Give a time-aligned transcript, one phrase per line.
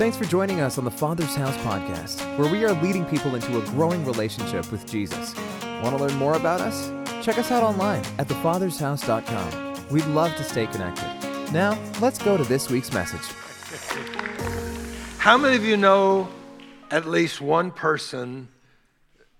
[0.00, 3.58] Thanks for joining us on the Father's House podcast, where we are leading people into
[3.58, 5.36] a growing relationship with Jesus.
[5.82, 6.88] Want to learn more about us?
[7.22, 9.88] Check us out online at thefathershouse.com.
[9.90, 11.04] We'd love to stay connected.
[11.52, 13.20] Now, let's go to this week's message.
[15.18, 16.30] How many of you know
[16.90, 18.48] at least one person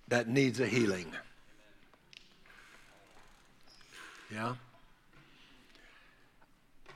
[0.08, 1.10] that needs a healing?
[4.30, 4.56] Yeah?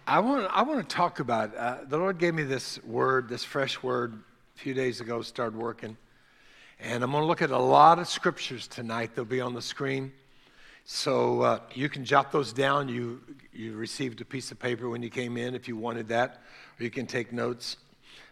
[0.07, 3.43] I want, I want to talk about, uh, the Lord gave me this word, this
[3.43, 4.12] fresh word,
[4.55, 5.96] a few days ago, started working.
[6.79, 9.15] And I'm going to look at a lot of scriptures tonight.
[9.15, 10.12] They'll be on the screen.
[10.84, 12.91] So uh, you can jot those down.
[12.91, 16.43] You, you received a piece of paper when you came in if you wanted that,
[16.79, 17.79] or you can take notes.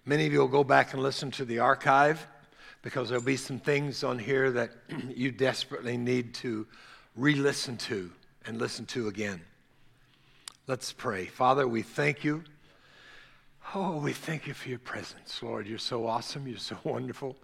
[0.05, 2.27] Many of you will go back and listen to the archive
[2.83, 4.73] because there'll be some things on here that
[5.17, 6.67] you desperately need to
[7.17, 8.11] re listen to
[8.45, 9.41] and listen to again.
[10.69, 11.27] Let's pray.
[11.27, 12.45] Father, we thank you.
[13.75, 15.67] Oh, we thank you for your presence, Lord.
[15.67, 16.47] You're so awesome.
[16.47, 17.37] You're so wonderful.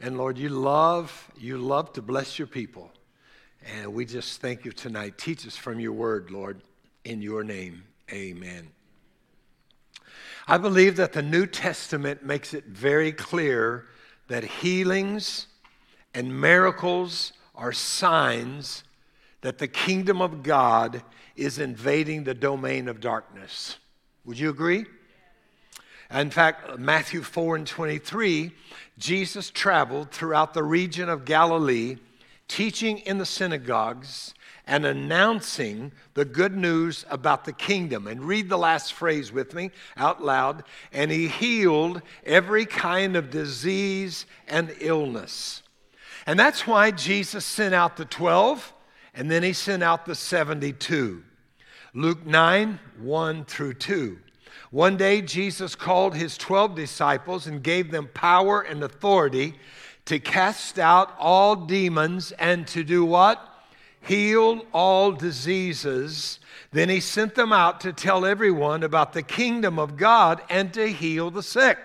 [0.00, 2.92] And Lord, you love, you love to bless your people.
[3.76, 5.18] And we just thank you tonight.
[5.18, 6.62] Teach us from your word, Lord,
[7.04, 7.82] in your name.
[8.12, 8.68] Amen.
[10.46, 13.86] I believe that the New Testament makes it very clear
[14.28, 15.48] that healings
[16.14, 18.84] and miracles are signs
[19.40, 21.02] that the kingdom of God
[21.36, 23.78] is invading the domain of darkness.
[24.24, 24.86] Would you agree?
[26.12, 28.50] In fact, Matthew 4 and 23,
[28.98, 31.96] Jesus traveled throughout the region of Galilee,
[32.48, 34.34] teaching in the synagogues
[34.66, 38.06] and announcing the good news about the kingdom.
[38.06, 40.64] And read the last phrase with me out loud.
[40.92, 45.62] And he healed every kind of disease and illness.
[46.26, 48.72] And that's why Jesus sent out the 12
[49.14, 51.22] and then he sent out the 72.
[51.94, 54.18] Luke 9, 1 through 2.
[54.70, 59.54] One day, Jesus called his 12 disciples and gave them power and authority
[60.04, 63.44] to cast out all demons and to do what?
[64.00, 66.38] Heal all diseases.
[66.72, 70.86] Then he sent them out to tell everyone about the kingdom of God and to
[70.86, 71.78] heal the sick.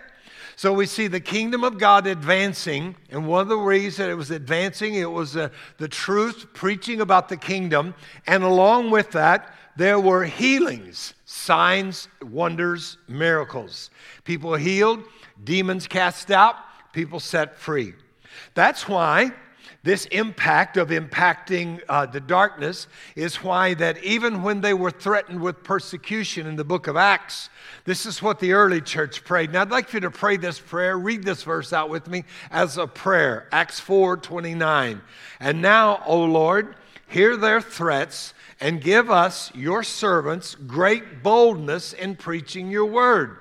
[0.56, 4.32] So we see the kingdom of God advancing, and one of the reasons it was
[4.32, 7.94] advancing, it was uh, the truth, preaching about the kingdom,
[8.26, 13.90] and along with that, there were healings, signs, wonders, miracles.
[14.24, 15.04] People healed,
[15.44, 16.56] demons cast out,
[16.94, 17.94] people set free.
[18.54, 19.34] That's why
[19.85, 25.40] this impact of impacting uh, the darkness is why that even when they were threatened
[25.40, 27.51] with persecution in the book of Acts,
[27.84, 29.53] this is what the early church prayed.
[29.53, 30.97] Now I'd like you to pray this prayer.
[30.97, 33.47] Read this verse out with me as a prayer.
[33.51, 35.01] Acts 4 29.
[35.40, 36.75] And now, O Lord,
[37.07, 43.38] hear their threats and give us, your servants, great boldness in preaching your word.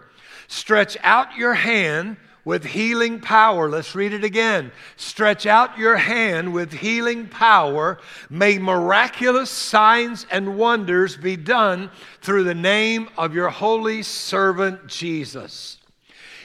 [0.46, 3.68] Stretch out your hand with healing power.
[3.68, 4.72] Let's read it again.
[4.96, 7.98] Stretch out your hand with healing power.
[8.28, 11.90] May miraculous signs and wonders be done
[12.20, 15.78] through the name of your holy servant Jesus.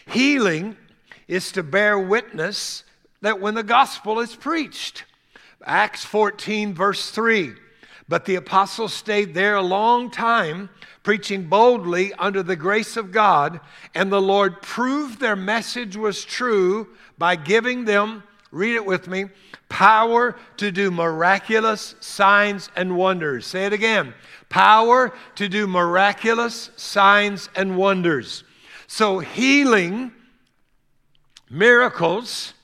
[0.08, 0.78] Healing
[1.28, 2.84] is to bear witness
[3.22, 5.04] that when the gospel is preached.
[5.66, 7.54] Acts 14, verse 3.
[8.10, 10.70] But the apostles stayed there a long time,
[11.04, 13.60] preaching boldly under the grace of God,
[13.94, 16.88] and the Lord proved their message was true
[17.20, 19.26] by giving them, read it with me,
[19.70, 23.46] power to do miraculous signs and wonders.
[23.46, 24.16] Say it again
[24.50, 28.44] power to do miraculous signs and wonders.
[28.88, 30.12] So, healing,
[31.50, 32.56] miracles,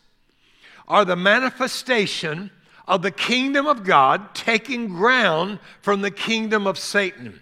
[0.88, 2.50] are the manifestation
[2.88, 7.42] of the kingdom of God taking ground from the kingdom of Satan.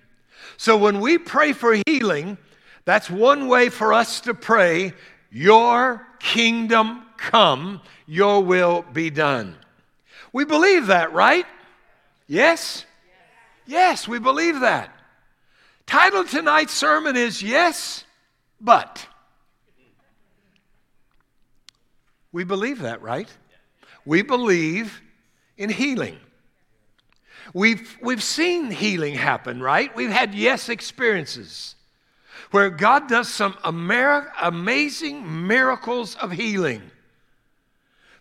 [0.57, 2.37] So when we pray for healing,
[2.85, 4.93] that's one way for us to pray,
[5.29, 9.55] Your kingdom come, Your will be done.
[10.31, 11.45] We believe that, right?
[12.27, 12.85] Yes?
[13.65, 14.89] Yes, we believe that.
[15.85, 18.03] Title tonight's sermon is Yes,
[18.59, 19.05] but.
[22.31, 23.29] We believe that, right?
[24.05, 25.02] We believe
[25.57, 26.17] in healing.
[27.53, 29.93] We've, we've seen healing happen, right?
[29.95, 31.75] We've had yes experiences
[32.51, 36.83] where God does some amer- amazing miracles of healing.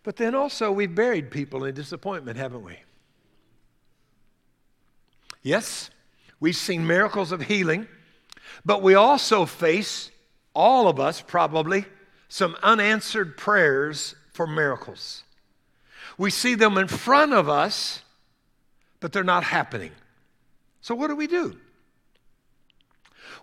[0.02, 2.79] But then also, we've buried people in disappointment, haven't we?
[5.43, 5.90] Yes,
[6.40, 7.87] we've seen miracles of healing,
[8.64, 10.11] but we also face,
[10.55, 11.85] all of us probably,
[12.28, 15.25] some unanswered prayers for miracles.
[16.19, 18.02] We see them in front of us,
[19.00, 19.93] but they're not happening.
[20.81, 21.56] So, what do we do?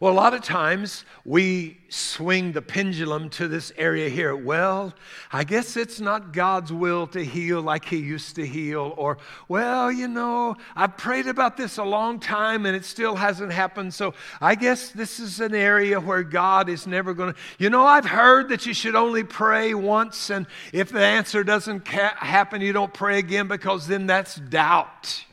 [0.02, 4.34] Well, a lot of times we swing the pendulum to this area here.
[4.34, 4.94] Well,
[5.30, 8.94] I guess it's not God's will to heal like He used to heal.
[8.96, 9.18] Or,
[9.50, 13.94] well, you know, I've prayed about this a long time and it still hasn't happened.
[13.94, 17.40] So I guess this is an area where God is never going to.
[17.58, 21.84] You know, I've heard that you should only pray once, and if the answer doesn't
[21.84, 25.26] ca- happen, you don't pray again because then that's doubt.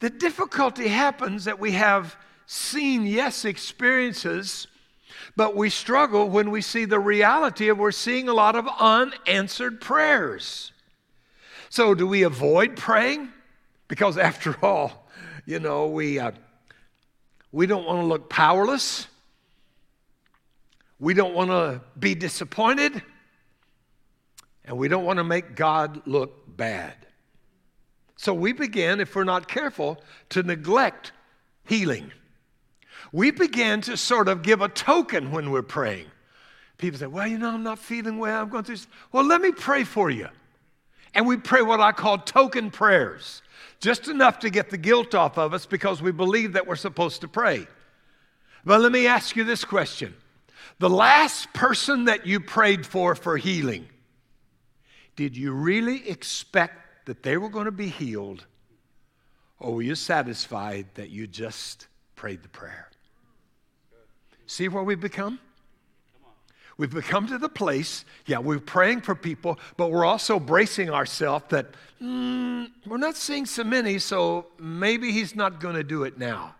[0.00, 4.66] The difficulty happens that we have seen, yes, experiences,
[5.36, 9.80] but we struggle when we see the reality of we're seeing a lot of unanswered
[9.80, 10.72] prayers.
[11.70, 13.30] So, do we avoid praying?
[13.88, 15.08] Because after all,
[15.44, 16.32] you know, we, uh,
[17.50, 19.08] we don't want to look powerless.
[21.00, 23.02] We don't want to be disappointed.
[24.64, 26.94] And we don't want to make God look bad.
[28.16, 30.00] So we begin, if we're not careful,
[30.30, 31.12] to neglect
[31.66, 32.12] healing
[33.14, 36.06] we begin to sort of give a token when we're praying.
[36.78, 38.42] People say, Well, you know, I'm not feeling well.
[38.42, 38.74] I'm going through.
[38.74, 38.88] This.
[39.12, 40.28] Well, let me pray for you.
[41.14, 43.40] And we pray what I call token prayers,
[43.78, 47.20] just enough to get the guilt off of us because we believe that we're supposed
[47.20, 47.68] to pray.
[48.64, 50.12] But let me ask you this question
[50.80, 53.86] The last person that you prayed for for healing,
[55.14, 58.44] did you really expect that they were going to be healed?
[59.60, 62.88] Or were you satisfied that you just prayed the prayer?
[64.46, 65.38] See where we've become?
[66.76, 71.44] We've become to the place, yeah, we're praying for people, but we're also bracing ourselves
[71.50, 71.66] that
[72.02, 76.56] mm, we're not seeing so many, so maybe he's not going to do it now.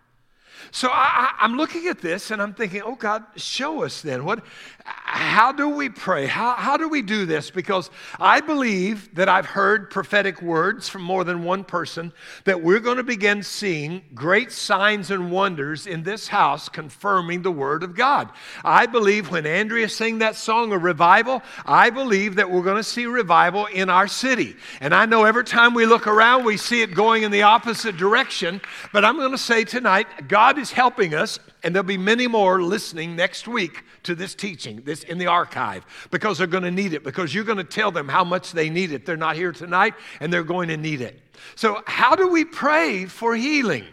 [0.71, 4.25] So I, am looking at this and I'm thinking, oh God, show us then.
[4.25, 4.43] What,
[4.83, 6.25] how do we pray?
[6.27, 7.49] How, how do we do this?
[7.49, 12.13] Because I believe that I've heard prophetic words from more than one person
[12.43, 17.51] that we're going to begin seeing great signs and wonders in this house confirming the
[17.51, 18.29] Word of God.
[18.63, 22.83] I believe when Andrea sang that song of revival, I believe that we're going to
[22.83, 24.55] see revival in our city.
[24.81, 27.97] And I know every time we look around, we see it going in the opposite
[27.97, 28.61] direction.
[28.93, 32.61] But I'm going to say tonight, God is helping us and there'll be many more
[32.61, 36.93] listening next week to this teaching, this in the archive, because they're going to need
[36.93, 39.05] it, because you're going to tell them how much they need it.
[39.05, 41.19] They're not here tonight, and they're going to need it.
[41.55, 43.85] So, how do we pray for healing?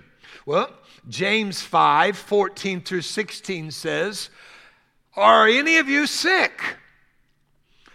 [0.44, 0.70] Well,
[1.08, 4.31] James 5 14 through 16 says,
[5.16, 6.60] Are any of you sick?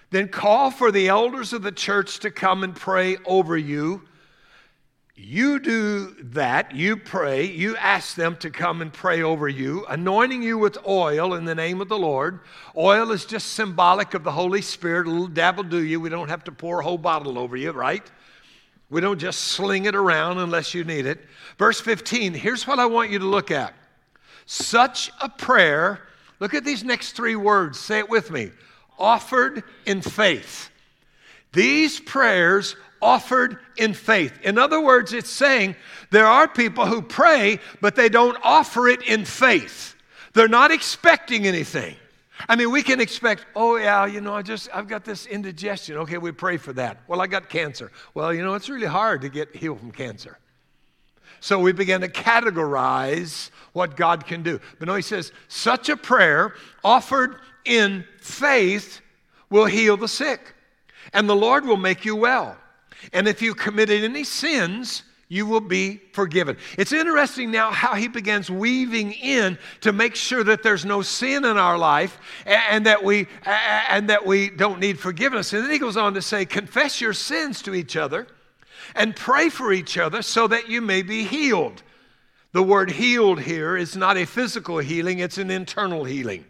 [0.09, 4.03] Then call for the elders of the church to come and pray over you
[5.17, 10.43] you do that, you pray, you ask them to come and pray over you, anointing
[10.43, 12.39] you with oil in the name of the Lord.
[12.77, 15.07] Oil is just symbolic of the Holy Spirit.
[15.07, 15.99] A little dab will do you.
[15.99, 18.09] We don't have to pour a whole bottle over you, right?
[18.89, 21.19] We don't just sling it around unless you need it.
[21.57, 23.73] Verse 15, here's what I want you to look at.
[24.45, 25.99] Such a prayer,
[26.39, 28.51] look at these next three words, say it with me
[28.99, 30.69] offered in faith.
[31.53, 34.37] These prayers offered in faith.
[34.43, 35.75] In other words, it's saying
[36.11, 39.95] there are people who pray, but they don't offer it in faith.
[40.33, 41.95] They're not expecting anything.
[42.47, 45.97] I mean, we can expect, oh yeah, you know, I just I've got this indigestion.
[45.97, 46.99] Okay, we pray for that.
[47.07, 47.91] Well, I got cancer.
[48.13, 50.37] Well, you know, it's really hard to get healed from cancer.
[51.39, 54.59] So we began to categorize what God can do.
[54.79, 56.53] But no, he says, such a prayer
[56.83, 59.01] offered in faith
[59.49, 60.53] will heal the sick,
[61.13, 62.57] and the Lord will make you well.
[63.13, 66.57] And if you committed any sins, you will be forgiven.
[66.77, 71.43] It's interesting now how he begins weaving in to make sure that there's no sin
[71.43, 75.51] in our life and, that we and that we don't need forgiveness.
[75.51, 78.27] And then he goes on to say, confess your sins to each other
[78.95, 81.83] and pray for each other so that you may be healed.
[82.53, 86.45] The word healed here is not a physical healing, it's an internal healing.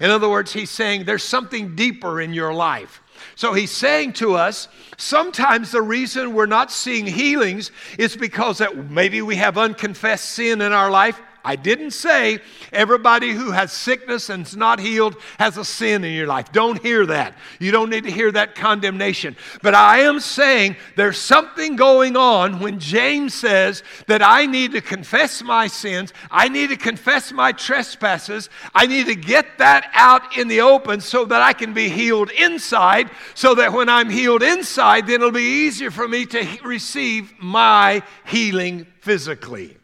[0.00, 3.00] In other words, he's saying there's something deeper in your life.
[3.34, 8.90] So he's saying to us, sometimes the reason we're not seeing healings is because that
[8.90, 11.20] maybe we have unconfessed sin in our life.
[11.46, 12.40] I didn't say
[12.72, 16.50] everybody who has sickness and is not healed has a sin in your life.
[16.50, 17.38] Don't hear that.
[17.60, 19.36] You don't need to hear that condemnation.
[19.62, 24.80] But I am saying there's something going on when James says that I need to
[24.80, 30.36] confess my sins, I need to confess my trespasses, I need to get that out
[30.36, 34.42] in the open so that I can be healed inside, so that when I'm healed
[34.42, 39.76] inside, then it'll be easier for me to receive my healing physically.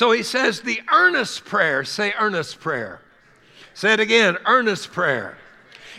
[0.00, 3.02] So he says the earnest prayer, say earnest prayer.
[3.74, 5.36] Say it again, earnest prayer.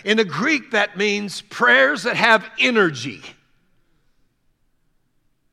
[0.04, 3.22] In the Greek, that means prayers that have energy,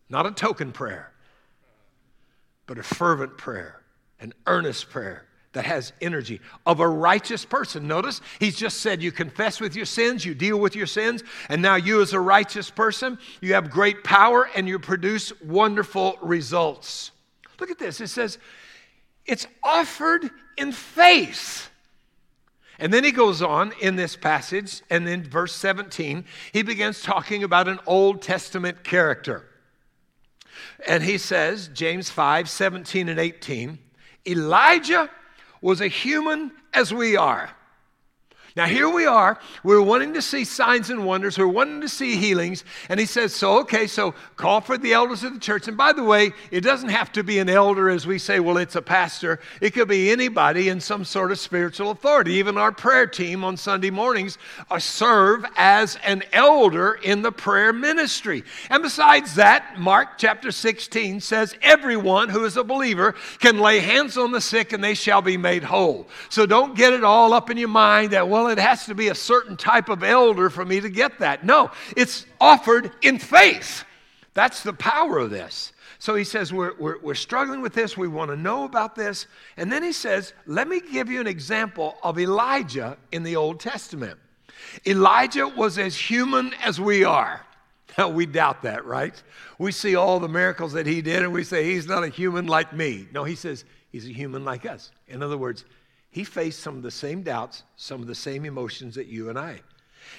[0.08, 1.12] not a token prayer,
[2.66, 3.82] but a fervent prayer.
[4.18, 7.86] an earnest prayer that has energy of a righteous person.
[7.86, 11.60] Notice he's just said you confess with your sins, you deal with your sins, and
[11.60, 17.10] now you, as a righteous person, you have great power and you produce wonderful results.
[17.60, 18.00] Look at this.
[18.00, 18.38] It says,
[19.26, 21.70] it's offered in faith.
[22.78, 27.42] And then he goes on in this passage, and in verse 17, he begins talking
[27.42, 29.44] about an Old Testament character.
[30.86, 33.78] And he says, James 5 17 and 18,
[34.26, 35.10] Elijah
[35.60, 37.50] was a human as we are.
[38.58, 39.38] Now, here we are.
[39.62, 41.38] We're wanting to see signs and wonders.
[41.38, 42.64] We're wanting to see healings.
[42.88, 45.68] And he says, So, okay, so call for the elders of the church.
[45.68, 48.56] And by the way, it doesn't have to be an elder as we say, well,
[48.56, 49.38] it's a pastor.
[49.60, 52.32] It could be anybody in some sort of spiritual authority.
[52.32, 54.38] Even our prayer team on Sunday mornings
[54.72, 58.42] uh, serve as an elder in the prayer ministry.
[58.70, 64.18] And besides that, Mark chapter 16 says, Everyone who is a believer can lay hands
[64.18, 66.08] on the sick and they shall be made whole.
[66.28, 69.08] So don't get it all up in your mind that, well, it has to be
[69.08, 71.44] a certain type of elder for me to get that.
[71.44, 73.84] No, it's offered in faith.
[74.34, 75.72] That's the power of this.
[75.98, 77.96] So he says, we're, we're, we're struggling with this.
[77.96, 79.26] We want to know about this.
[79.56, 83.58] And then he says, Let me give you an example of Elijah in the Old
[83.58, 84.18] Testament.
[84.86, 87.44] Elijah was as human as we are.
[87.96, 89.20] Now, we doubt that, right?
[89.58, 92.46] We see all the miracles that he did and we say, He's not a human
[92.46, 93.08] like me.
[93.12, 94.92] No, he says, He's a human like us.
[95.08, 95.64] In other words,
[96.10, 99.38] he faced some of the same doubts, some of the same emotions that you and
[99.38, 99.60] I.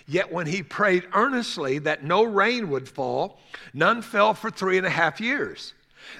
[0.07, 3.39] Yet when he prayed earnestly that no rain would fall,
[3.73, 5.73] none fell for three and a half years.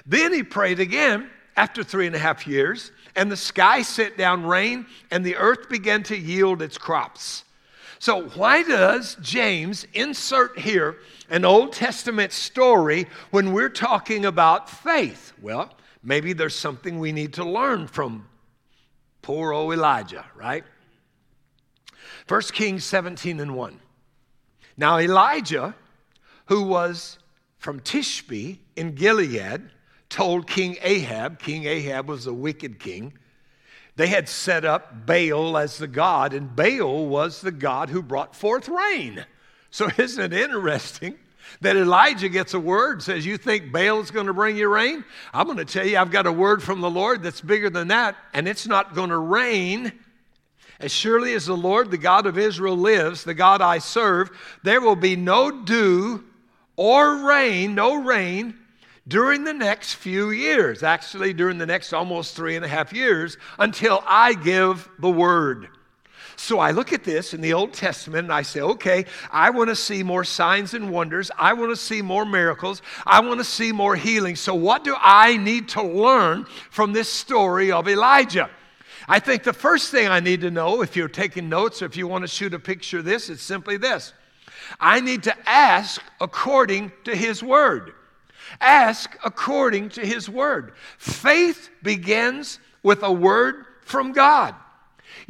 [0.06, 4.44] Then he prayed again after three and a half years, and the sky sent down
[4.44, 7.44] rain, and the earth began to yield its crops.
[7.98, 10.96] So, why does James insert here
[11.28, 15.34] an Old Testament story when we're talking about faith?
[15.42, 18.26] Well, maybe there's something we need to learn from
[19.22, 20.64] Poor old Elijah, right?
[22.28, 23.80] 1 Kings 17 and 1.
[24.76, 25.74] Now, Elijah,
[26.46, 27.18] who was
[27.58, 29.70] from Tishbe in Gilead,
[30.08, 33.12] told King Ahab, King Ahab was a wicked king,
[33.96, 38.34] they had set up Baal as the god, and Baal was the god who brought
[38.34, 39.26] forth rain.
[39.70, 41.16] So, isn't it interesting?
[41.60, 45.04] That Elijah gets a word, says, You think Baal is going to bring you rain?
[45.32, 47.88] I'm going to tell you, I've got a word from the Lord that's bigger than
[47.88, 49.92] that, and it's not going to rain.
[50.80, 54.30] As surely as the Lord, the God of Israel, lives, the God I serve,
[54.62, 56.24] there will be no dew
[56.76, 58.54] or rain, no rain,
[59.06, 60.82] during the next few years.
[60.82, 65.68] Actually, during the next almost three and a half years, until I give the word.
[66.42, 69.68] So I look at this in the Old Testament and I say, okay, I want
[69.68, 71.30] to see more signs and wonders.
[71.38, 72.80] I want to see more miracles.
[73.06, 74.36] I want to see more healing.
[74.36, 78.48] So, what do I need to learn from this story of Elijah?
[79.06, 81.94] I think the first thing I need to know, if you're taking notes or if
[81.94, 84.14] you want to shoot a picture of this, it's simply this
[84.80, 87.92] I need to ask according to His Word.
[88.62, 90.72] Ask according to His Word.
[90.96, 94.54] Faith begins with a word from God.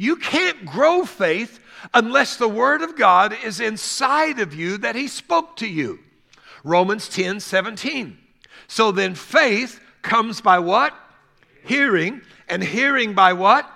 [0.01, 1.59] You can't grow faith
[1.93, 5.99] unless the Word of God is inside of you that He spoke to you.
[6.63, 8.17] Romans 10 17.
[8.67, 10.95] So then faith comes by what?
[11.63, 13.71] Hearing, and hearing by what?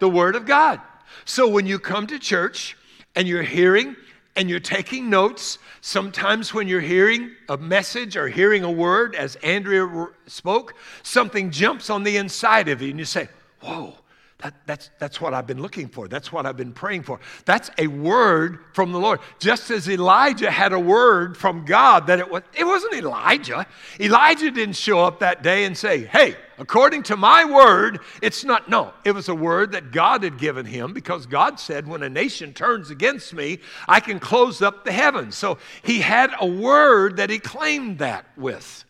[0.00, 0.82] The Word of God.
[1.24, 2.76] So when you come to church
[3.16, 3.96] and you're hearing
[4.36, 9.36] and you're taking notes, sometimes when you're hearing a message or hearing a word, as
[9.36, 13.30] Andrea spoke, something jumps on the inside of you and you say,
[13.62, 13.94] Whoa,
[14.42, 16.08] that, that's, that's what I've been looking for.
[16.08, 17.20] That's what I've been praying for.
[17.44, 19.20] That's a word from the Lord.
[19.38, 23.66] Just as Elijah had a word from God that it was, it wasn't Elijah.
[23.98, 28.68] Elijah didn't show up that day and say, Hey, according to my word, it's not.
[28.68, 32.08] No, it was a word that God had given him because God said, When a
[32.08, 35.36] nation turns against me, I can close up the heavens.
[35.36, 38.84] So he had a word that he claimed that with.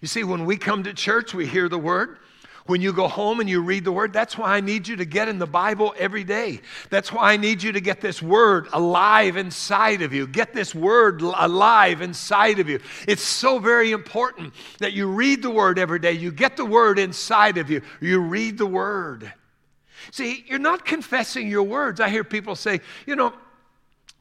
[0.00, 2.18] You see, when we come to church, we hear the word.
[2.72, 5.04] When you go home and you read the word, that's why I need you to
[5.04, 6.62] get in the Bible every day.
[6.88, 10.26] That's why I need you to get this word alive inside of you.
[10.26, 12.80] Get this word alive inside of you.
[13.06, 16.12] It's so very important that you read the word every day.
[16.12, 17.82] You get the word inside of you.
[18.00, 19.30] You read the word.
[20.10, 22.00] See, you're not confessing your words.
[22.00, 23.34] I hear people say, you know,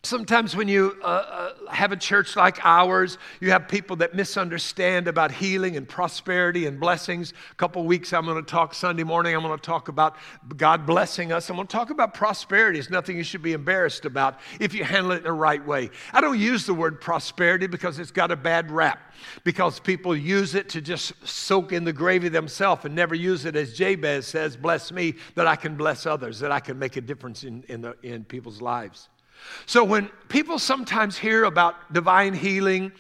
[0.04, 5.08] Sometimes, when you uh, uh, have a church like ours, you have people that misunderstand
[5.08, 7.34] about healing and prosperity and blessings.
[7.52, 9.36] A couple weeks, I'm going to talk Sunday morning.
[9.36, 10.16] I'm going to talk about
[10.58, 11.52] God blessing us.
[11.52, 12.80] I'm going to talk about prosperity.
[12.80, 15.92] It's nothing you should be embarrassed about if you handle it in the right way.
[16.14, 20.56] I don't use the word prosperity because it's got a bad rap, because people use
[20.56, 24.58] it to just soak in the gravy themselves and never use it as Jabez says,
[24.58, 27.82] Bless me, that I can bless others, that I can make a difference in, in,
[27.82, 29.08] the, in people's lives.
[29.66, 32.92] So when people sometimes hear about divine healing,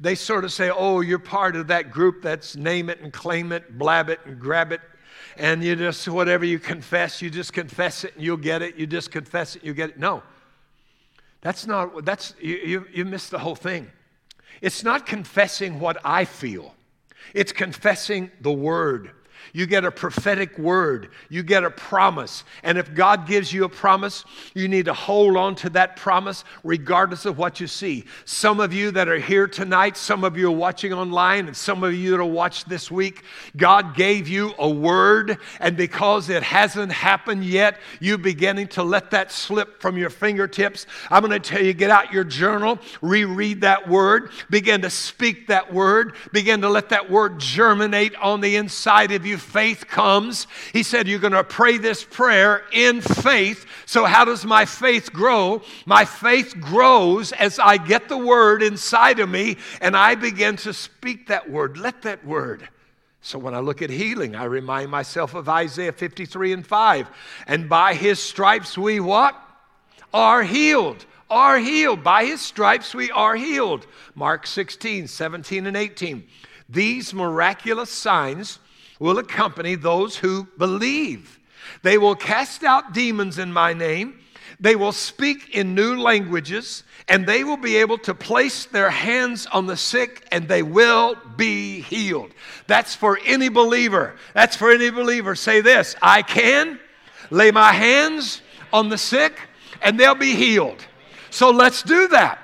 [0.00, 3.52] they sort of say, oh, you're part of that group that's name it and claim
[3.52, 4.80] it, blab it and grab it.
[5.36, 8.76] And you just, whatever you confess, you just confess it and you'll get it.
[8.76, 9.98] You just confess it, you get it.
[9.98, 10.22] No.
[11.40, 13.90] That's not, that's, you, you, you missed the whole thing.
[14.62, 16.74] It's not confessing what I feel,
[17.34, 19.10] it's confessing the word.
[19.52, 21.10] You get a prophetic word.
[21.28, 22.44] You get a promise.
[22.62, 24.24] And if God gives you a promise,
[24.54, 28.04] you need to hold on to that promise regardless of what you see.
[28.24, 31.84] Some of you that are here tonight, some of you are watching online, and some
[31.84, 33.22] of you that will watch this week,
[33.56, 39.10] God gave you a word, and because it hasn't happened yet, you're beginning to let
[39.10, 40.86] that slip from your fingertips.
[41.10, 45.48] I'm going to tell you get out your journal, reread that word, begin to speak
[45.48, 49.88] that word, begin to let that word germinate on the inside of you you faith
[49.88, 50.46] comes.
[50.72, 53.66] He said, You're going to pray this prayer in faith.
[53.86, 55.62] So, how does my faith grow?
[55.86, 60.72] My faith grows as I get the word inside of me and I begin to
[60.72, 61.76] speak that word.
[61.76, 62.68] Let that word.
[63.20, 67.10] So when I look at healing, I remind myself of Isaiah 53 and 5.
[67.46, 69.34] And by his stripes we what?
[70.12, 71.06] Are healed.
[71.30, 72.04] Are healed.
[72.04, 73.86] By his stripes we are healed.
[74.14, 76.28] Mark 16, 17, and 18.
[76.68, 78.58] These miraculous signs
[78.98, 81.40] will accompany those who believe.
[81.82, 84.20] They will cast out demons in my name.
[84.60, 89.46] They will speak in new languages, and they will be able to place their hands
[89.46, 92.32] on the sick, and they will be healed.
[92.66, 94.14] That's for any believer.
[94.32, 95.34] That's for any believer.
[95.34, 96.78] Say this I can
[97.30, 99.38] lay my hands on the sick,
[99.82, 100.84] and they'll be healed.
[101.30, 102.38] So let's do that.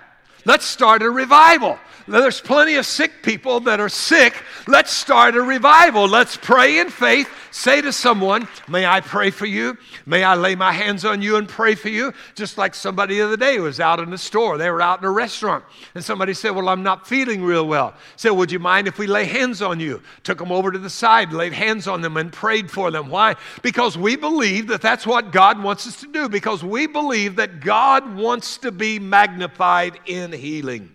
[0.45, 1.79] Let's start a revival.
[2.11, 4.35] There's plenty of sick people that are sick.
[4.67, 6.09] Let's start a revival.
[6.09, 7.29] Let's pray in faith.
[7.53, 9.79] Say to someone, May I pray for you?
[10.07, 12.13] May I lay my hands on you and pray for you?
[12.35, 14.59] Just like somebody the other day was out in the store.
[14.59, 15.65] They were out in a restaurant.
[15.95, 17.95] And somebody said, Well, I'm not feeling real well.
[18.17, 20.03] Said, Would you mind if we lay hands on you?
[20.25, 23.09] Took them over to the side, laid hands on them, and prayed for them.
[23.09, 23.37] Why?
[23.63, 27.61] Because we believe that that's what God wants us to do, because we believe that
[27.61, 30.91] God wants to be magnified in healing.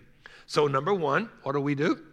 [0.46, 2.05] So, number one, what do we do?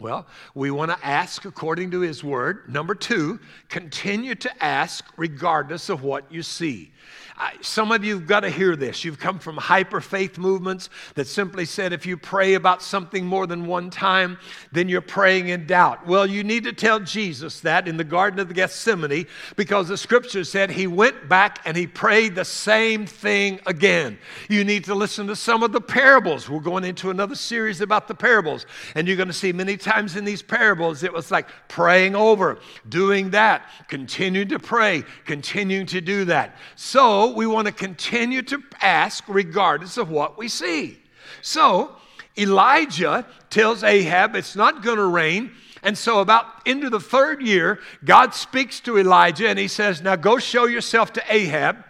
[0.00, 2.72] Well, we want to ask according to His Word.
[2.72, 6.92] Number two, continue to ask regardless of what you see.
[7.36, 9.02] I, some of you have got to hear this.
[9.02, 13.46] You've come from hyper faith movements that simply said if you pray about something more
[13.46, 14.38] than one time,
[14.72, 16.06] then you're praying in doubt.
[16.06, 19.96] Well, you need to tell Jesus that in the Garden of the Gethsemane because the
[19.96, 24.18] scripture said he went back and he prayed the same thing again.
[24.50, 26.48] You need to listen to some of the parables.
[26.50, 29.89] We're going into another series about the parables, and you're going to see many times
[30.16, 36.00] in these parables it was like praying over, doing that, continuing to pray, continuing to
[36.00, 36.56] do that.
[36.76, 40.98] So, we want to continue to ask regardless of what we see.
[41.42, 41.96] So
[42.36, 45.52] Elijah tells Ahab it's not going to rain.
[45.82, 50.16] And so, about into the third year, God speaks to Elijah and he says, Now
[50.16, 51.84] go show yourself to Ahab.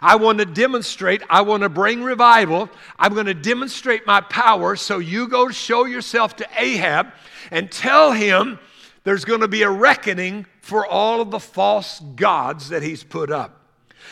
[0.00, 2.70] I want to demonstrate, I want to bring revival.
[2.98, 4.76] I'm going to demonstrate my power.
[4.76, 7.12] So, you go show yourself to Ahab
[7.50, 8.58] and tell him
[9.04, 13.30] there's going to be a reckoning for all of the false gods that he's put
[13.30, 13.62] up.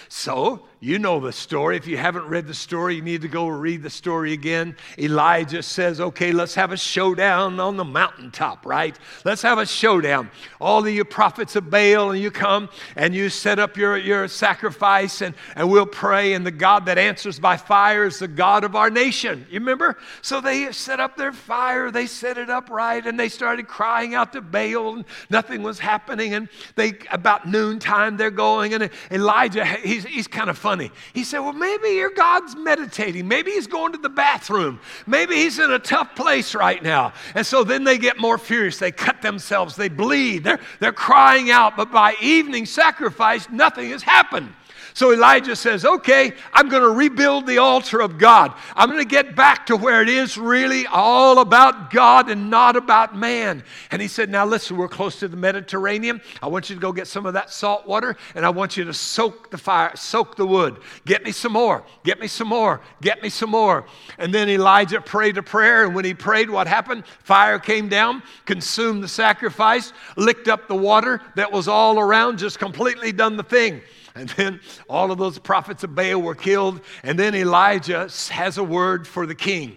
[0.08, 1.76] So, you know the story.
[1.76, 4.76] If you haven't read the story, you need to go read the story again.
[4.98, 8.98] Elijah says, Okay, let's have a showdown on the mountaintop, right?
[9.24, 10.30] Let's have a showdown.
[10.60, 14.28] All of you prophets of Baal, and you come and you set up your, your
[14.28, 16.34] sacrifice, and, and we'll pray.
[16.34, 19.46] And the God that answers by fire is the God of our nation.
[19.50, 19.96] You remember?
[20.22, 24.14] So they set up their fire, they set it up right, and they started crying
[24.14, 26.34] out to Baal, and nothing was happening.
[26.34, 30.90] And they, about noontime, they're going, and Elijah, he's, he's kind of funny.
[31.12, 33.28] He said, Well, maybe your God's meditating.
[33.28, 34.80] Maybe he's going to the bathroom.
[35.06, 37.12] Maybe he's in a tough place right now.
[37.34, 38.78] And so then they get more furious.
[38.78, 39.76] They cut themselves.
[39.76, 40.42] They bleed.
[40.42, 41.76] They're, they're crying out.
[41.76, 44.54] But by evening sacrifice, nothing has happened.
[44.94, 48.54] So Elijah says, Okay, I'm going to rebuild the altar of God.
[48.76, 52.76] I'm going to get back to where it is really all about God and not
[52.76, 53.64] about man.
[53.90, 56.20] And he said, Now listen, we're close to the Mediterranean.
[56.40, 58.84] I want you to go get some of that salt water and I want you
[58.84, 60.78] to soak the fire, soak the wood.
[61.04, 63.86] Get me some more, get me some more, get me some more.
[64.18, 65.84] And then Elijah prayed a prayer.
[65.86, 67.04] And when he prayed, what happened?
[67.24, 72.60] Fire came down, consumed the sacrifice, licked up the water that was all around, just
[72.60, 73.82] completely done the thing.
[74.14, 76.80] And then all of those prophets of Baal were killed.
[77.02, 79.76] And then Elijah has a word for the king.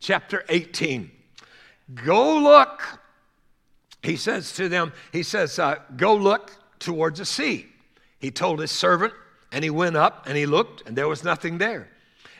[0.00, 1.10] Chapter 18.
[1.94, 2.82] Go look.
[4.02, 7.66] He says to them, he says, uh, go look towards the sea.
[8.18, 9.12] He told his servant,
[9.52, 11.88] and he went up and he looked, and there was nothing there.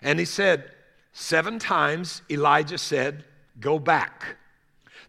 [0.02, 0.70] And he said,
[1.12, 3.24] Seven times Elijah said,
[3.58, 4.36] Go back.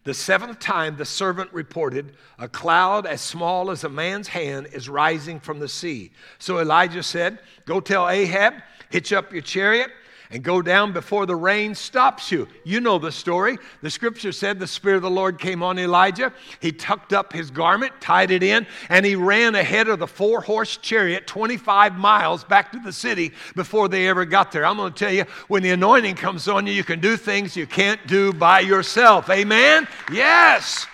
[0.04, 4.88] The seventh time, the servant reported, A cloud as small as a man's hand is
[4.88, 6.10] rising from the sea.
[6.38, 8.54] So Elijah said, Go tell Ahab,
[8.90, 9.90] hitch up your chariot
[10.30, 12.46] and go down before the rain stops you.
[12.62, 13.58] You know the story.
[13.82, 16.32] The scripture said the Spirit of the Lord came on Elijah.
[16.60, 20.40] He tucked up his garment, tied it in, and he ran ahead of the four
[20.40, 24.64] horse chariot 25 miles back to the city before they ever got there.
[24.64, 27.56] I'm going to tell you, when the anointing comes on you, you can do things
[27.56, 29.28] you can't do by yourself.
[29.30, 29.88] Amen?
[30.12, 30.86] Yes.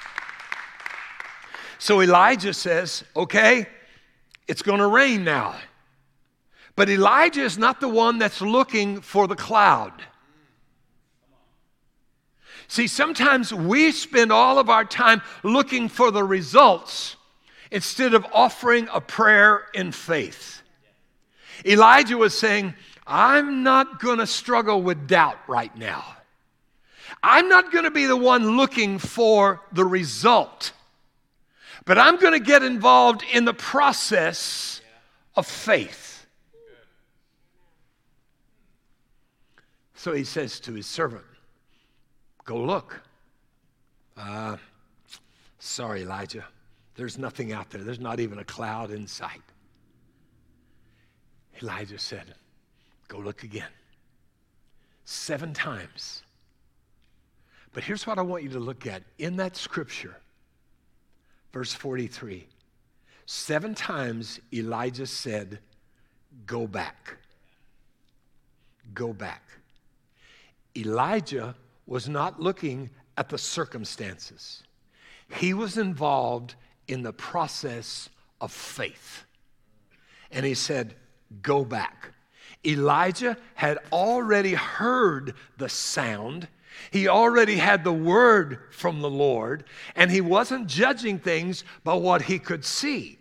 [1.79, 3.67] So Elijah says, okay,
[4.49, 5.57] it's going to rain now.
[6.77, 9.93] But Elijah is not the one that's looking for the cloud.
[12.69, 17.17] See, sometimes we spend all of our time looking for the results
[17.71, 20.63] instead of offering a prayer in faith.
[21.65, 22.75] Elijah was saying,
[23.07, 26.05] I'm not going to struggle with doubt right now.
[27.23, 30.73] I'm not going to be the one looking for the result,
[31.85, 34.81] but I'm going to get involved in the process
[35.37, 36.16] of faith.
[39.97, 41.25] So he says to his servant,
[42.45, 43.01] Go look.
[44.17, 44.57] Uh,
[45.59, 46.45] sorry, Elijah.
[46.95, 47.83] There's nothing out there.
[47.83, 49.43] There's not even a cloud in sight.
[51.61, 52.35] Elijah said,
[53.09, 53.71] Go look again.
[55.07, 56.23] Seven times.
[57.73, 60.17] But here's what I want you to look at in that scripture,
[61.53, 62.47] verse 43.
[63.25, 65.59] Seven times Elijah said,
[66.45, 67.17] Go back.
[68.95, 69.46] Go back.
[70.77, 71.55] Elijah
[71.87, 74.63] was not looking at the circumstances,
[75.29, 76.55] he was involved
[76.87, 78.09] in the process
[78.41, 79.25] of faith.
[80.31, 80.95] And he said,
[81.43, 82.13] Go back.
[82.65, 86.49] Elijah had already heard the sound.
[86.91, 92.23] He already had the word from the Lord, and he wasn't judging things by what
[92.23, 93.19] he could see.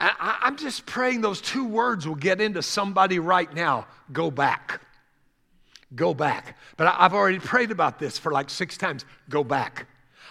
[0.00, 4.80] I, am just praying those two words will get into somebody right now go back.
[5.94, 6.56] Go back.
[6.76, 9.04] But I've already prayed about this for like six times.
[9.28, 9.86] Go back.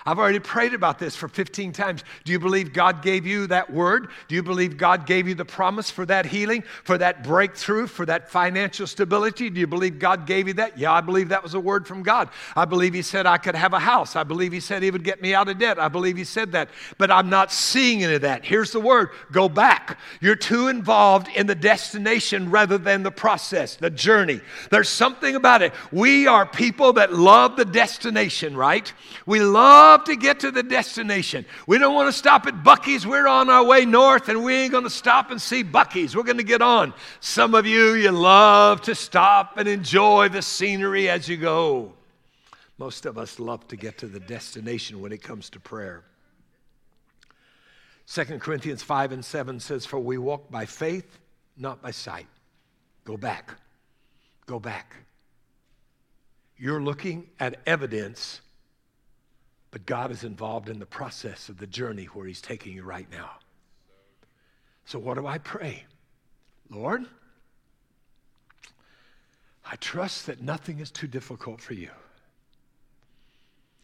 [0.05, 2.03] I've already prayed about this for 15 times.
[2.23, 4.09] Do you believe God gave you that word?
[4.27, 8.05] Do you believe God gave you the promise for that healing, for that breakthrough, for
[8.05, 9.49] that financial stability?
[9.49, 10.77] Do you believe God gave you that?
[10.77, 12.29] Yeah, I believe that was a word from God.
[12.55, 14.15] I believe He said I could have a house.
[14.15, 15.79] I believe He said He would get me out of debt.
[15.79, 16.69] I believe He said that.
[16.97, 18.45] But I'm not seeing any of that.
[18.45, 19.99] Here's the word go back.
[20.21, 24.41] You're too involved in the destination rather than the process, the journey.
[24.71, 25.73] There's something about it.
[25.91, 28.91] We are people that love the destination, right?
[29.25, 31.45] We love love to get to the destination.
[31.67, 33.05] We don't want to stop at Buc-ee's.
[33.05, 36.15] We're on our way north and we ain't going to stop and see Buc-ee's.
[36.15, 36.91] We're going to get on.
[37.19, 41.93] Some of you, you love to stop and enjoy the scenery as you go.
[42.79, 46.03] Most of us love to get to the destination when it comes to prayer.
[48.07, 51.19] 2 Corinthians 5 and 7 says, For we walk by faith,
[51.57, 52.27] not by sight.
[53.03, 53.51] Go back.
[54.47, 54.95] Go back.
[56.57, 58.41] You're looking at evidence
[59.75, 63.11] but God is involved in the process of the journey where He's taking you right
[63.11, 63.31] now.
[64.85, 65.83] So, what do I pray?
[66.69, 67.05] Lord,
[69.69, 71.89] I trust that nothing is too difficult for you.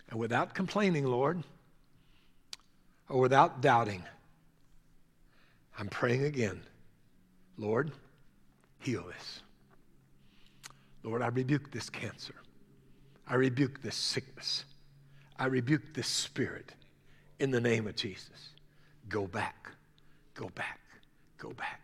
[0.10, 1.44] And without complaining, Lord,
[3.10, 4.02] or without doubting,
[5.78, 6.62] I'm praying again.
[7.58, 7.92] Lord,
[8.80, 9.42] heal this.
[11.04, 12.36] Lord, I rebuke this cancer.
[13.28, 14.64] I rebuke this sickness.
[15.42, 16.76] I rebuke this spirit
[17.40, 18.50] in the name of Jesus.
[19.10, 19.72] Go back,
[20.36, 20.80] go back,
[21.40, 21.82] go back.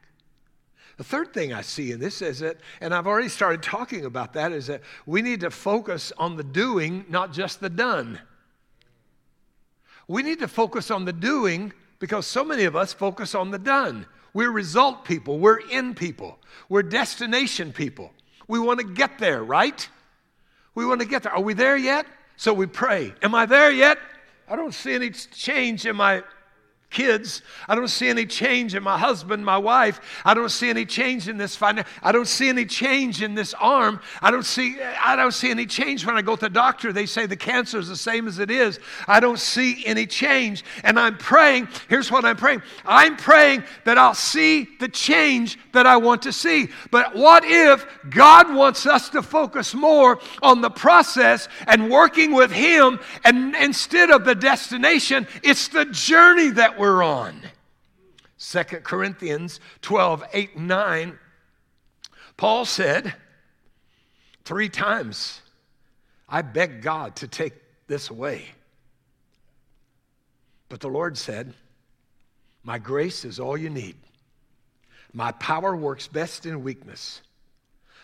[0.97, 4.33] The third thing I see in this is that, and I've already started talking about
[4.33, 8.19] that, is that we need to focus on the doing, not just the done.
[10.07, 13.57] We need to focus on the doing because so many of us focus on the
[13.57, 14.05] done.
[14.35, 15.39] We're result people.
[15.39, 16.37] We're in people.
[16.69, 18.11] We're destination people.
[18.47, 19.89] We want to get there, right?
[20.75, 21.33] We want to get there.
[21.33, 22.05] Are we there yet?
[22.37, 23.13] So we pray.
[23.23, 23.97] Am I there yet?
[24.47, 26.23] I don't see any change in my
[26.89, 27.41] kids.
[27.67, 29.99] I don't see any change in my husband, my wife.
[30.23, 31.87] I don't see any change in this finance.
[32.01, 33.99] I don't see any change in this arm.
[34.21, 36.93] I don't see I don't see any change when I go to the doctor.
[36.93, 38.79] They say the cancer is the same as it is.
[39.07, 40.63] I don't see any change.
[40.83, 41.67] And I'm praying.
[41.89, 42.63] Here's what I'm praying.
[42.85, 46.69] I'm praying that I'll see the change that I want to see.
[46.89, 52.51] But what if God wants us to focus more on the process and working with
[52.51, 57.41] him and instead of the destination, it's the journey that we're on.
[58.39, 61.19] 2 Corinthians 12, 8, and 9,
[62.37, 63.13] Paul said
[64.45, 65.41] three times,
[66.29, 67.53] I beg God to take
[67.87, 68.45] this away.
[70.69, 71.53] But the Lord said,
[72.63, 73.95] My grace is all you need.
[75.13, 77.21] My power works best in weakness.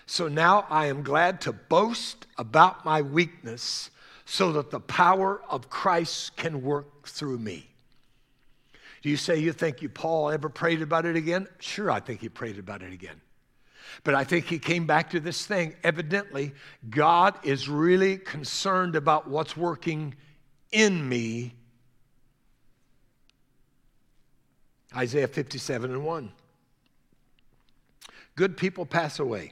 [0.06, 3.90] So now I am glad to boast about my weakness
[4.26, 7.73] so that the power of Christ can work through me.
[9.04, 11.48] Do you say you think you Paul ever prayed about it again?
[11.60, 13.20] Sure, I think he prayed about it again.
[14.06, 15.76] But I think he came back to this thing.
[15.84, 16.54] Evidently,
[16.90, 20.16] God is really concerned about what's working
[20.72, 21.54] in me.
[24.96, 26.32] Isaiah 57 and 1.
[28.36, 29.52] Good people pass away.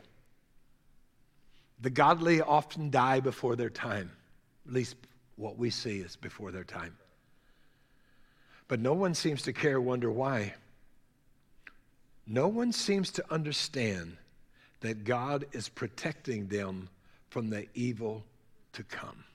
[1.82, 4.12] The godly often die before their time.
[4.66, 4.96] At least
[5.36, 6.96] what we see is before their time.
[8.72, 10.54] But no one seems to care, wonder why.
[12.26, 14.16] No one seems to understand
[14.80, 16.88] that God is protecting them
[17.28, 18.24] from the evil
[18.72, 19.26] to come.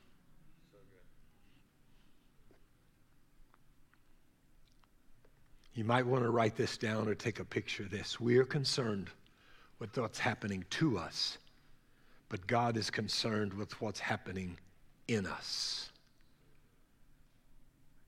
[5.74, 8.18] You might want to write this down or take a picture of this.
[8.18, 9.10] We are concerned
[9.80, 11.36] with what's happening to us,
[12.30, 14.56] but God is concerned with what's happening
[15.08, 15.90] in us.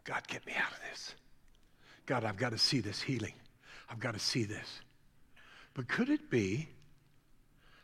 [0.09, 1.15] God, get me out of this.
[2.07, 3.35] God, I've got to see this healing.
[3.91, 4.81] I've got to see this.
[5.75, 6.67] But could it be,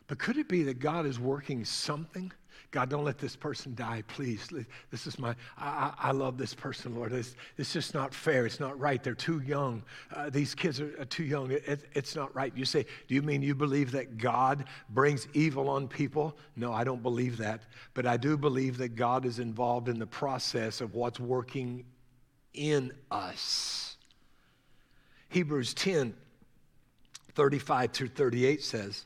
[0.07, 2.31] but could it be that God is working something?
[2.71, 4.49] God, don't let this person die, please.
[4.89, 7.13] This is my, I, I love this person, Lord.
[7.13, 8.47] It's, it's just not fair.
[8.47, 9.03] It's not right.
[9.03, 9.83] They're too young.
[10.11, 11.51] Uh, these kids are, are too young.
[11.51, 12.51] It, it, it's not right.
[12.57, 16.35] You say, Do you mean you believe that God brings evil on people?
[16.55, 17.61] No, I don't believe that.
[17.93, 21.85] But I do believe that God is involved in the process of what's working
[22.55, 23.97] in us.
[25.29, 26.15] Hebrews 10
[27.35, 29.05] 35 through 38 says,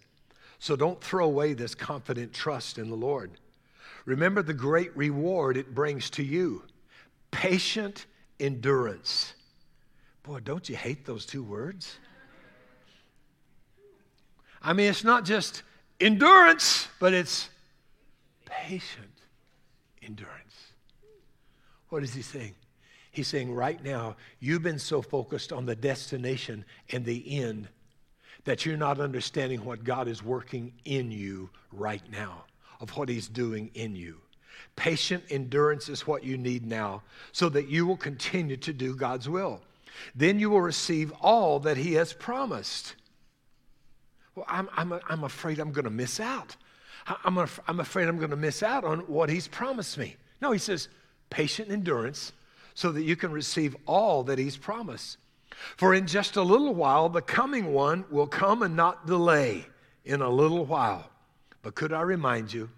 [0.60, 3.32] So don't throw away this confident trust in the Lord.
[4.06, 6.64] Remember the great reward it brings to you
[7.32, 8.06] patient
[8.40, 9.34] endurance.
[10.24, 11.98] Boy, don't you hate those two words?
[14.62, 15.64] I mean, it's not just
[16.00, 17.50] endurance, but it's
[18.46, 19.08] patient
[20.02, 20.74] endurance.
[21.90, 22.56] What is he saying?
[23.20, 27.68] He's saying, right now, you've been so focused on the destination and the end
[28.46, 32.46] that you're not understanding what God is working in you right now,
[32.80, 34.22] of what He's doing in you.
[34.78, 37.04] Patient endurance is what you need now
[37.34, 39.60] so that you will continue to do God's will.
[40.16, 42.96] Then you will receive all that He has promised.
[44.34, 46.56] Well, I'm, I'm, I'm afraid I'm going to miss out.
[47.26, 50.16] I'm, I'm afraid I'm going to miss out on what He's promised me.
[50.42, 50.88] No, He says,
[51.30, 52.32] patient endurance
[52.80, 55.18] so that you can receive all that He's promised.
[55.76, 59.66] For in just a little while, the coming one will come and not delay
[60.06, 61.10] in a little while.
[61.62, 62.70] But could I remind you,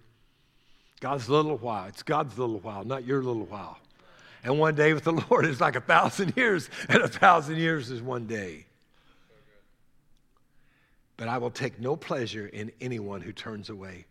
[1.02, 3.78] God's little while, it's God's little while, not your little while.
[4.44, 7.92] And one day with the Lord is like a thousand years, and a thousand years
[7.92, 8.66] is one day.
[11.16, 14.06] But I will take no pleasure in anyone who turns away.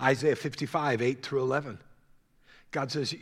[0.00, 1.80] Isaiah 55, 8 through 11.
[2.70, 3.14] God says,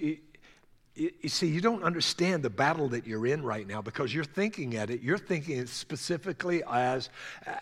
[0.96, 4.76] you see, you don't understand the battle that you're in right now because you're thinking
[4.76, 7.10] at it, you're thinking it specifically as,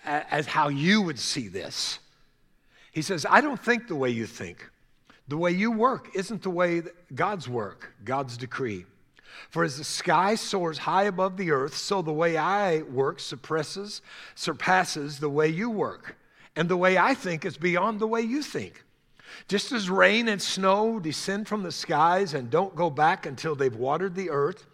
[0.05, 1.99] as how you would see this.
[2.93, 4.71] He says, I don't think the way you think.
[5.27, 6.83] The way you work isn't the way
[7.15, 8.85] God's work, God's decree.
[9.51, 14.01] For as the sky soars high above the earth, so the way I work suppresses,
[14.37, 16.17] surpasses the way you work.
[16.55, 18.84] And the way I think is beyond the way you think.
[19.49, 23.75] Just as rain and snow descend from the skies and don't go back until they've
[23.75, 24.67] watered the earth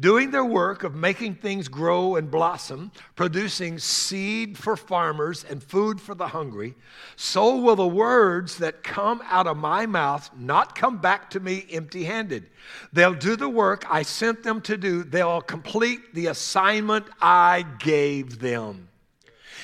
[0.00, 6.00] doing their work of making things grow and blossom, producing seed for farmers and food
[6.00, 6.74] for the hungry,
[7.16, 11.66] so will the words that come out of my mouth not come back to me
[11.70, 12.48] empty handed.
[12.92, 18.38] They'll do the work I sent them to do, they'll complete the assignment I gave
[18.40, 18.88] them.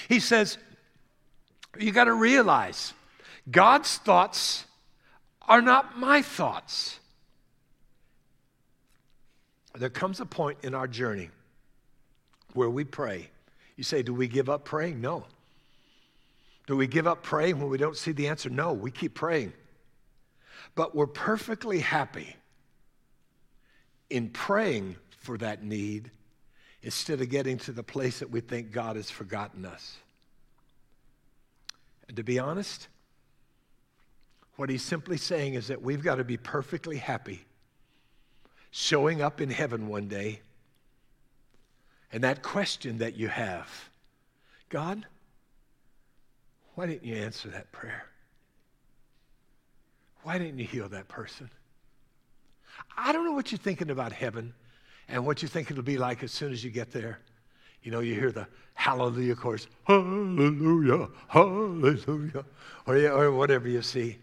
[0.08, 0.58] He says,
[1.78, 2.92] You got to realize
[3.50, 4.64] God's thoughts
[5.48, 7.00] are not my thoughts
[9.74, 11.30] there comes a point in our journey
[12.54, 13.30] where we pray.
[13.76, 15.00] You say, Do we give up praying?
[15.00, 15.24] No.
[16.66, 18.50] Do we give up praying when we don't see the answer?
[18.50, 19.52] No, we keep praying.
[20.74, 22.36] But we're perfectly happy
[24.08, 26.10] in praying for that need
[26.82, 29.96] instead of getting to the place that we think God has forgotten us.
[32.08, 32.88] And to be honest,
[34.60, 37.46] what he's simply saying is that we've got to be perfectly happy
[38.70, 40.38] showing up in heaven one day
[42.12, 43.88] and that question that you have
[44.68, 45.06] God,
[46.74, 48.04] why didn't you answer that prayer?
[50.24, 51.48] Why didn't you heal that person?
[52.98, 54.52] I don't know what you're thinking about heaven
[55.08, 57.18] and what you think it'll be like as soon as you get there.
[57.82, 62.44] You know, you hear the hallelujah chorus, hallelujah, hallelujah,
[62.84, 64.18] or, or whatever you see.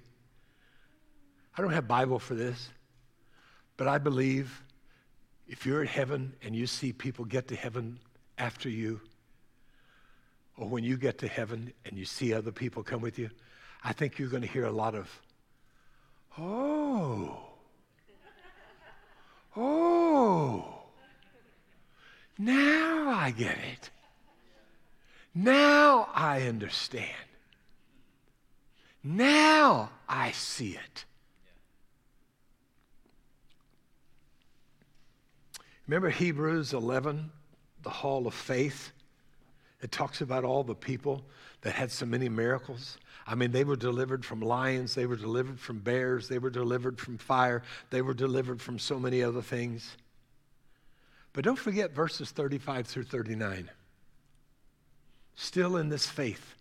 [1.57, 2.69] I don't have Bible for this.
[3.77, 4.63] But I believe
[5.47, 7.99] if you're in heaven and you see people get to heaven
[8.37, 9.01] after you,
[10.57, 13.29] or when you get to heaven and you see other people come with you,
[13.83, 15.21] I think you're going to hear a lot of,
[16.37, 17.37] oh,
[19.55, 20.65] oh,
[22.37, 23.89] now I get it.
[25.33, 27.05] Now I understand.
[29.03, 31.05] Now I see it.
[35.87, 37.31] Remember Hebrews 11,
[37.83, 38.91] the hall of faith?
[39.81, 41.23] It talks about all the people
[41.61, 42.97] that had so many miracles.
[43.25, 46.99] I mean, they were delivered from lions, they were delivered from bears, they were delivered
[46.99, 49.95] from fire, they were delivered from so many other things.
[51.31, 53.69] But don't forget verses 35 through 39.
[55.35, 56.55] Still in this faith.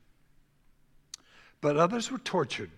[1.61, 2.71] But others were tortured,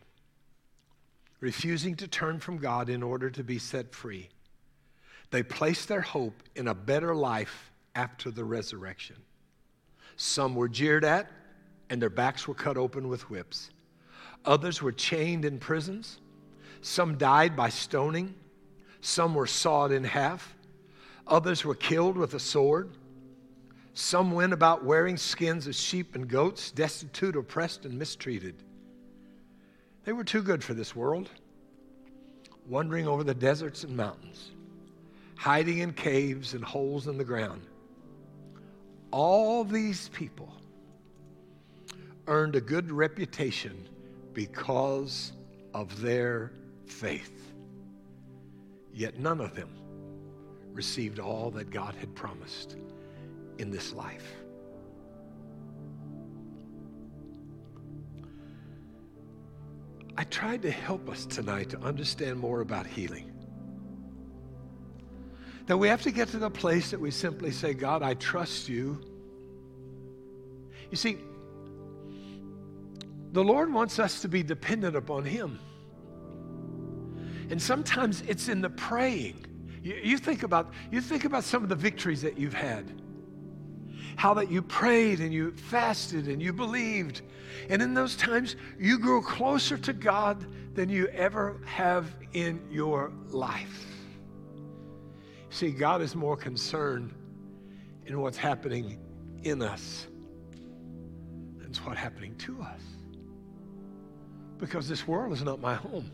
[1.41, 4.29] refusing to turn from God in order to be set free.
[5.31, 9.17] They placed their hope in a better life after the resurrection.
[10.17, 11.31] Some were jeered at,
[11.91, 13.71] and their backs were cut open with whips.
[14.45, 16.19] Others were chained in prisons.
[16.81, 18.35] Some died by stoning.
[19.01, 20.57] Some were sawed in half.
[21.27, 22.91] Others were killed with a sword.
[23.93, 28.63] Some went about wearing skins of sheep and goats, destitute, oppressed, and mistreated.
[30.05, 31.29] They were too good for this world,
[32.67, 34.53] wandering over the deserts and mountains
[35.39, 37.63] hiding in caves and holes in the ground.
[39.13, 40.53] All these people
[42.27, 43.89] earned a good reputation
[44.35, 45.33] because
[45.75, 46.51] of their
[46.87, 47.53] faith.
[48.93, 49.71] Yet none of them
[50.73, 52.75] received all that God had promised
[53.59, 54.35] in this life.
[60.17, 63.28] I tried to help us tonight to understand more about healing.
[65.69, 68.71] That we have to get to the place that we simply say, God, I trust
[68.71, 68.99] you.
[70.91, 71.19] You see,
[73.33, 75.61] the Lord wants us to be dependent upon Him.
[77.51, 79.45] And sometimes it's in the praying.
[79.83, 82.91] You, you, think about, you think about some of the victories that you've had.
[84.17, 87.21] How that you prayed and you fasted and you believed.
[87.69, 93.13] And in those times, you grew closer to God than you ever have in your
[93.29, 93.98] life.
[95.51, 97.13] See, God is more concerned
[98.07, 98.99] in what's happening
[99.43, 100.07] in us
[101.59, 102.81] than what's happening to us.
[104.59, 106.11] Because this world is not my home.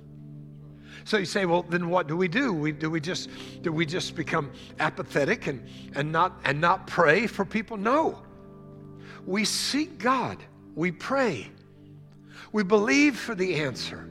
[1.05, 2.53] So you say, well, then what do we do?
[2.53, 3.29] We, do we just
[3.63, 7.77] do we just become apathetic and, and not and not pray for people?
[7.77, 8.23] No.
[9.27, 10.43] We seek God.
[10.75, 11.51] We pray.
[12.53, 14.09] We believe for the answer.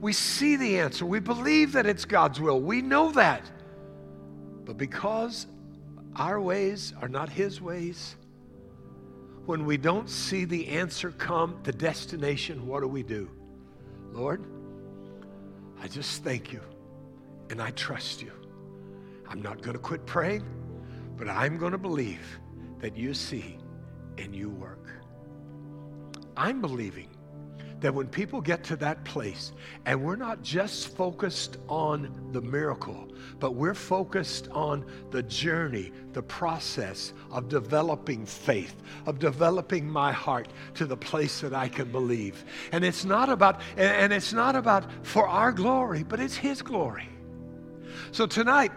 [0.00, 1.06] We see the answer.
[1.06, 2.60] We believe that it's God's will.
[2.60, 3.48] We know that.
[4.64, 5.46] But because
[6.16, 8.16] our ways are not His ways,
[9.46, 13.28] when we don't see the answer come, the destination, what do we do?
[14.12, 14.44] Lord,
[15.80, 16.60] I just thank you
[17.50, 18.32] and I trust you.
[19.28, 20.44] I'm not going to quit praying,
[21.16, 22.38] but I'm going to believe
[22.80, 23.58] that you see
[24.18, 24.88] and you work.
[26.36, 27.09] I'm believing
[27.80, 29.52] that when people get to that place
[29.86, 36.22] and we're not just focused on the miracle, but we're focused on the journey, the
[36.22, 42.44] process of developing faith, of developing my heart to the place that I can believe.
[42.72, 47.08] And it's not about and it's not about for our glory, but it's his glory.
[48.12, 48.72] So tonight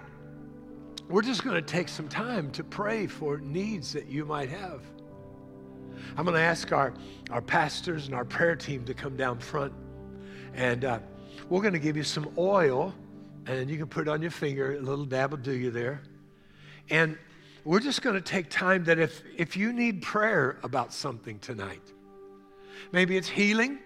[1.09, 4.81] we're just going to take some time to pray for needs that you might have.
[6.15, 6.93] I'm going to ask our,
[7.31, 9.73] our pastors and our prayer team to come down front.
[10.53, 10.99] And uh,
[11.49, 12.93] we're going to give you some oil,
[13.47, 14.75] and you can put it on your finger.
[14.75, 16.03] A little dab will do you there.
[16.91, 17.17] And
[17.63, 21.81] we're just going to take time that if, if you need prayer about something tonight,
[22.91, 23.79] maybe it's healing,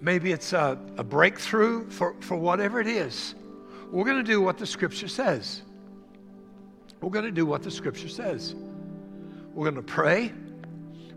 [0.00, 3.36] maybe it's a, a breakthrough for, for whatever it is,
[3.92, 5.62] we're going to do what the scripture says.
[7.00, 8.56] We're going to do what the scripture says.
[9.54, 10.32] We're going to pray.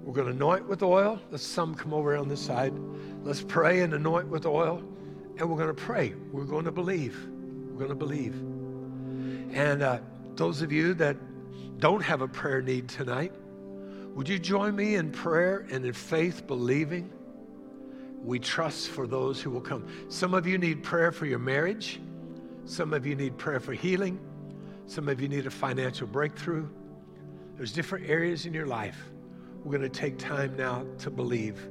[0.10, 1.20] We're going to anoint with oil.
[1.30, 2.74] Let's some come over on this side.
[3.22, 4.82] Let's pray and anoint with oil.
[5.38, 6.16] And we're going to pray.
[6.32, 7.16] We're going to believe.
[7.70, 8.34] We're going to believe.
[9.54, 10.00] And uh,
[10.34, 11.16] those of you that
[11.78, 13.34] don't have a prayer need tonight,
[14.16, 17.12] would you join me in prayer and in faith, believing?
[18.24, 19.86] We trust for those who will come.
[20.10, 22.02] Some of you need prayer for your marriage.
[22.66, 24.20] Some of you need prayer for healing.
[24.88, 26.68] Some of you need a financial breakthrough.
[27.58, 28.98] There's different areas in your life.
[29.64, 31.68] We're going to take time now to believe.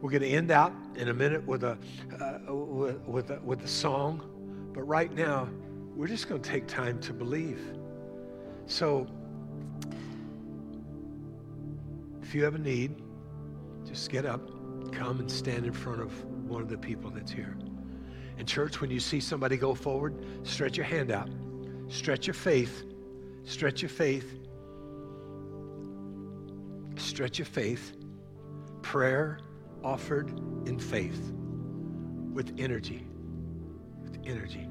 [0.00, 1.78] We're going to end out in a minute with a,
[2.20, 4.22] uh, with, with, a, with a song.
[4.72, 5.48] But right now,
[5.94, 7.60] we're just going to take time to believe.
[8.66, 9.06] So,
[12.22, 13.02] if you have a need,
[13.84, 14.40] just get up,
[14.92, 17.56] come and stand in front of one of the people that's here.
[18.38, 21.28] In church, when you see somebody go forward, stretch your hand out.
[21.88, 22.84] Stretch your faith.
[23.44, 24.34] Stretch your faith.
[27.00, 27.96] Stretch of faith.
[28.82, 29.40] Prayer
[29.82, 30.30] offered
[30.66, 31.32] in faith
[32.32, 33.06] with energy.
[34.02, 34.68] With energy.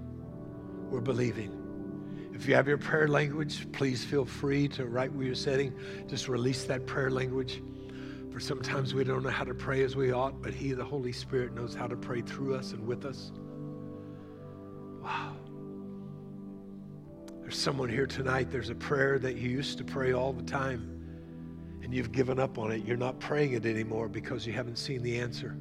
[0.89, 1.55] We're believing.
[2.33, 5.73] If you have your prayer language, please feel free to, right where you're sitting,
[6.07, 7.61] just release that prayer language.
[8.31, 11.11] For sometimes we don't know how to pray as we ought, but He, the Holy
[11.11, 13.31] Spirit, knows how to pray through us and with us.
[15.01, 15.35] Wow.
[17.41, 20.98] There's someone here tonight, there's a prayer that you used to pray all the time,
[21.89, 22.85] and you've given up on it.
[22.85, 25.57] You're not praying it anymore because you haven't seen the answer.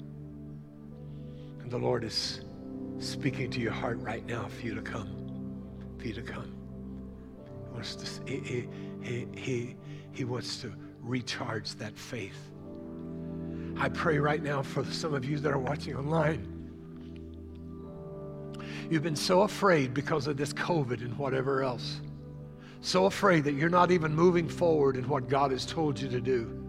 [1.63, 2.43] And the Lord is
[2.99, 5.09] speaking to your heart right now for you to come,
[5.97, 6.55] for you to come.
[7.65, 8.69] He wants to, he,
[9.01, 9.77] he, he,
[10.13, 10.71] he wants to
[11.01, 12.53] recharge that faith.
[13.79, 16.59] I pray right now for some of you that are watching online
[18.91, 22.01] You've been so afraid because of this COVID and whatever else.
[22.81, 26.21] So afraid that you're not even moving forward in what God has told you to
[26.21, 26.65] do.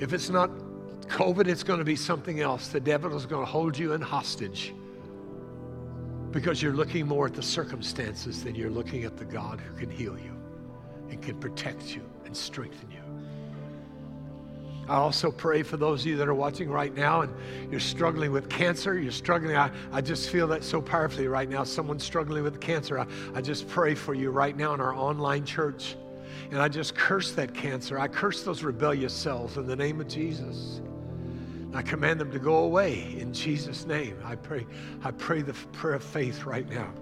[0.00, 0.50] If it's not
[1.06, 2.68] COVID, it's going to be something else.
[2.68, 4.74] The devil is going to hold you in hostage
[6.30, 9.90] because you're looking more at the circumstances than you're looking at the God who can
[9.90, 10.36] heal you
[11.10, 13.01] and can protect you and strengthen you.
[14.92, 17.32] I also pray for those of you that are watching right now and
[17.70, 18.98] you're struggling with cancer.
[18.98, 19.56] You're struggling.
[19.56, 21.64] I, I just feel that so powerfully right now.
[21.64, 22.98] Someone's struggling with cancer.
[22.98, 25.96] I, I just pray for you right now in our online church.
[26.50, 27.98] And I just curse that cancer.
[27.98, 30.82] I curse those rebellious cells in the name of Jesus.
[31.72, 34.18] I command them to go away in Jesus' name.
[34.22, 34.66] I pray,
[35.02, 36.92] I pray the prayer of faith right now.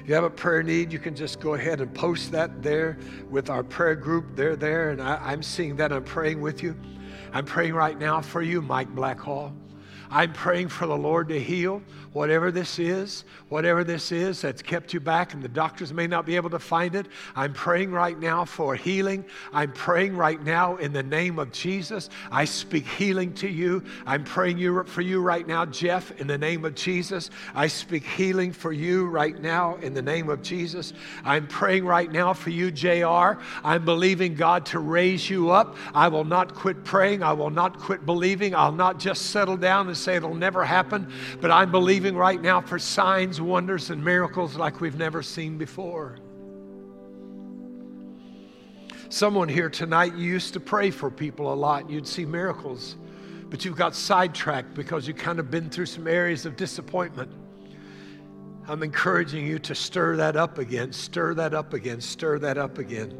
[0.00, 2.98] If you have a prayer need, you can just go ahead and post that there
[3.30, 4.36] with our prayer group.
[4.36, 5.92] They're there, and I, am seeing that.
[5.92, 6.76] I'm praying with you.
[7.32, 9.52] I'm praying right now for you, Mike Blackhall.
[10.10, 11.82] I'm praying for the Lord to heal
[12.16, 16.24] whatever this is, whatever this is that's kept you back, and the doctors may not
[16.24, 17.06] be able to find it.
[17.36, 19.22] I'm praying right now for healing.
[19.52, 22.08] I'm praying right now in the name of Jesus.
[22.32, 23.84] I speak healing to you.
[24.06, 27.28] I'm praying you, for you right now, Jeff, in the name of Jesus.
[27.54, 30.94] I speak healing for you right now in the name of Jesus.
[31.22, 33.38] I'm praying right now for you, JR.
[33.62, 35.76] I'm believing God to raise you up.
[35.92, 37.22] I will not quit praying.
[37.22, 38.54] I will not quit believing.
[38.54, 42.60] I'll not just settle down and say it'll never happen, but I'm believing right now
[42.60, 46.18] for signs, wonders, and miracles like we've never seen before.
[49.08, 52.96] Someone here tonight, you used to pray for people a lot, you'd see miracles,
[53.48, 57.32] but you've got sidetracked because you've kind of been through some areas of disappointment.
[58.68, 62.78] I'm encouraging you to stir that up again, stir that up again, stir that up
[62.78, 63.16] again.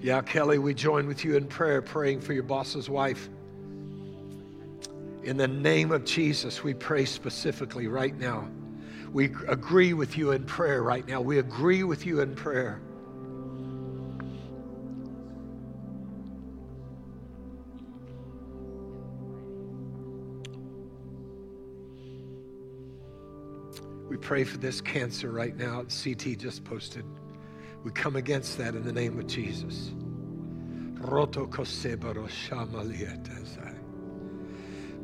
[0.00, 3.28] Yeah, Kelly, we join with you in prayer, praying for your boss's wife.
[5.28, 8.48] In the name of Jesus, we pray specifically right now.
[9.12, 11.20] We agree with you in prayer right now.
[11.20, 12.80] We agree with you in prayer.
[24.08, 25.84] We pray for this cancer right now.
[26.02, 27.04] CT just posted.
[27.84, 29.92] We come against that in the name of Jesus.
[30.94, 31.46] Roto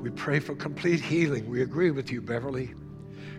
[0.04, 1.48] we pray for complete healing.
[1.48, 2.74] We agree with you, Beverly.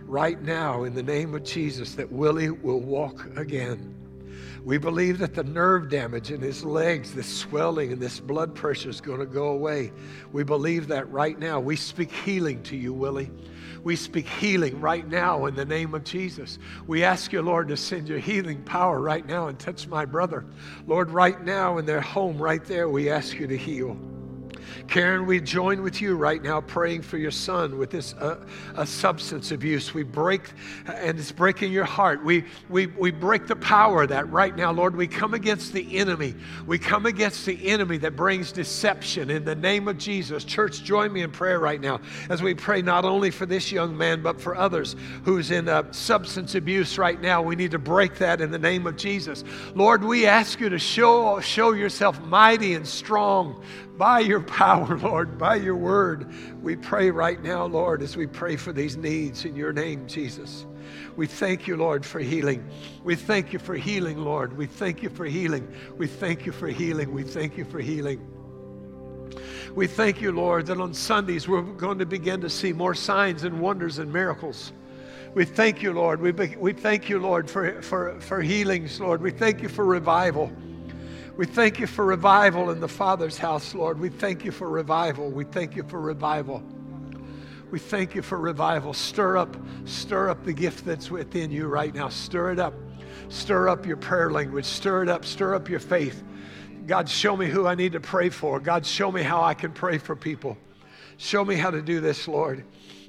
[0.02, 3.94] Right now, in the name of Jesus, that Willie will walk again.
[4.64, 8.88] We believe that the nerve damage in his legs, this swelling and this blood pressure
[8.88, 9.92] is going to go away.
[10.32, 11.60] We believe that right now.
[11.60, 13.30] We speak healing to you, Willie.
[13.84, 16.58] We speak healing right now in the name of Jesus.
[16.88, 20.44] We ask you, Lord, to send your healing power right now and touch my brother.
[20.88, 23.96] Lord, right now in their home, right there, we ask you to heal.
[24.88, 29.52] Karen, we join with you right now praying for your son with this uh, substance
[29.52, 29.94] abuse.
[29.94, 30.50] We break,
[30.86, 32.24] and it's breaking your heart.
[32.24, 34.96] We, we, we break the power of that right now, Lord.
[34.96, 36.34] We come against the enemy.
[36.66, 40.44] We come against the enemy that brings deception in the name of Jesus.
[40.44, 42.00] Church, join me in prayer right now
[42.30, 45.90] as we pray not only for this young man, but for others who's in uh,
[45.92, 47.42] substance abuse right now.
[47.42, 49.44] We need to break that in the name of Jesus.
[49.74, 53.62] Lord, we ask you to show, show yourself mighty and strong
[53.96, 56.30] by your power, Lord, by your word.
[56.62, 60.66] We pray right now, Lord, as we pray for these needs in your name, Jesus.
[61.16, 62.68] We thank you, Lord, for healing.
[63.02, 64.56] We thank you for healing, Lord.
[64.56, 65.72] We thank you for healing.
[65.96, 67.12] We thank you for healing.
[67.12, 68.20] We thank you for healing.
[69.74, 73.44] We thank you, Lord, that on Sundays we're going to begin to see more signs
[73.44, 74.72] and wonders and miracles.
[75.34, 76.20] We thank you, Lord.
[76.20, 79.20] We, be, we thank you, Lord, for, for, for healings, Lord.
[79.20, 80.50] We thank you for revival.
[81.36, 84.00] We thank you for revival in the Father's house, Lord.
[84.00, 85.30] We thank you for revival.
[85.30, 86.62] We thank you for revival.
[87.70, 88.94] We thank you for revival.
[88.94, 92.08] Stir up, stir up the gift that's within you right now.
[92.08, 92.72] Stir it up.
[93.28, 94.64] Stir up your prayer language.
[94.64, 95.26] Stir it up.
[95.26, 96.22] Stir up your faith.
[96.86, 98.58] God, show me who I need to pray for.
[98.58, 100.56] God, show me how I can pray for people.
[101.18, 102.64] Show me how to do this, Lord.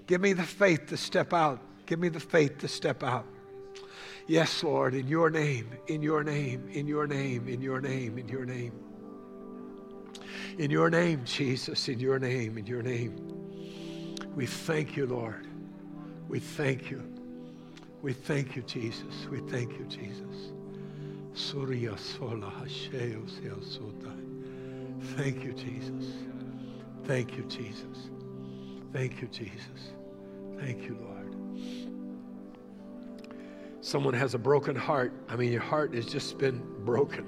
[0.05, 1.61] Give me the faith to step out.
[1.85, 3.25] Give me the faith to step out.
[4.27, 8.27] Yes, Lord, in your name, in your name, in your name, in your name, in
[8.27, 8.73] your name.
[10.57, 13.15] In your name, Jesus, in your name, in your name.
[14.35, 15.47] We thank you, Lord.
[16.27, 17.01] We thank you.
[18.01, 19.27] We thank you, Jesus.
[19.31, 20.51] We thank you, Jesus.
[21.33, 22.51] Surya sola
[25.15, 26.13] Thank you, Jesus.
[27.05, 28.09] Thank you, Jesus.
[28.91, 29.93] Thank you, Jesus.
[30.59, 31.16] Thank you, Lord
[33.87, 37.25] someone has a broken heart, I mean, your heart has just been broken.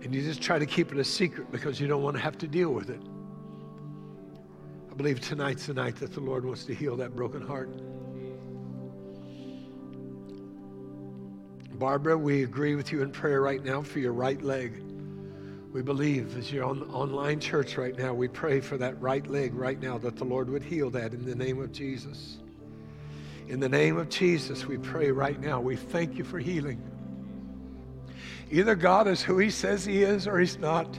[0.00, 2.38] And you just try to keep it a secret because you don't want to have
[2.38, 3.00] to deal with it.
[4.92, 7.68] I believe tonight's the night that the Lord wants to heal that broken heart.
[11.76, 14.80] Barbara, we agree with you in prayer right now for your right leg.
[15.72, 19.52] We believe as you're on online church right now, we pray for that right leg
[19.52, 22.38] right now that the Lord would heal that in the name of Jesus.
[23.48, 25.60] In the name of Jesus, we pray right now.
[25.60, 26.82] We thank you for healing.
[28.50, 30.98] Either God is who He says He is or He's not.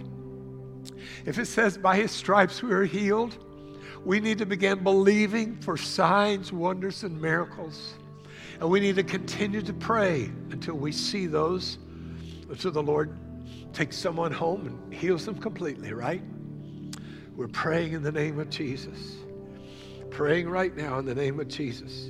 [1.25, 3.37] If it says by His stripes we are healed,
[4.05, 7.95] we need to begin believing for signs, wonders, and miracles.
[8.59, 11.79] And we need to continue to pray until we see those,
[12.49, 13.17] until the Lord
[13.73, 16.21] takes someone home and heals them completely, right?
[17.35, 19.17] We're praying in the name of Jesus.
[20.11, 22.09] Praying right now in the name of Jesus.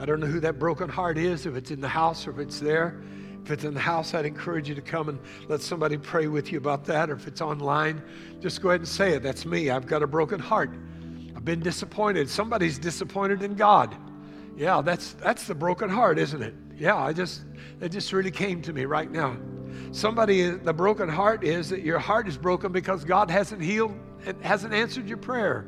[0.00, 2.38] I don't know who that broken heart is, if it's in the house or if
[2.38, 3.02] it's there.
[3.44, 6.50] If it's in the house, I'd encourage you to come and let somebody pray with
[6.50, 7.10] you about that.
[7.10, 8.02] Or if it's online,
[8.40, 9.22] just go ahead and say it.
[9.22, 9.68] That's me.
[9.68, 10.70] I've got a broken heart.
[11.36, 12.30] I've been disappointed.
[12.30, 13.94] Somebody's disappointed in God.
[14.56, 16.54] Yeah, that's that's the broken heart, isn't it?
[16.78, 17.42] Yeah, I just
[17.82, 19.36] it just really came to me right now.
[19.92, 23.94] Somebody the broken heart is that your heart is broken because God hasn't healed
[24.24, 25.66] and hasn't answered your prayer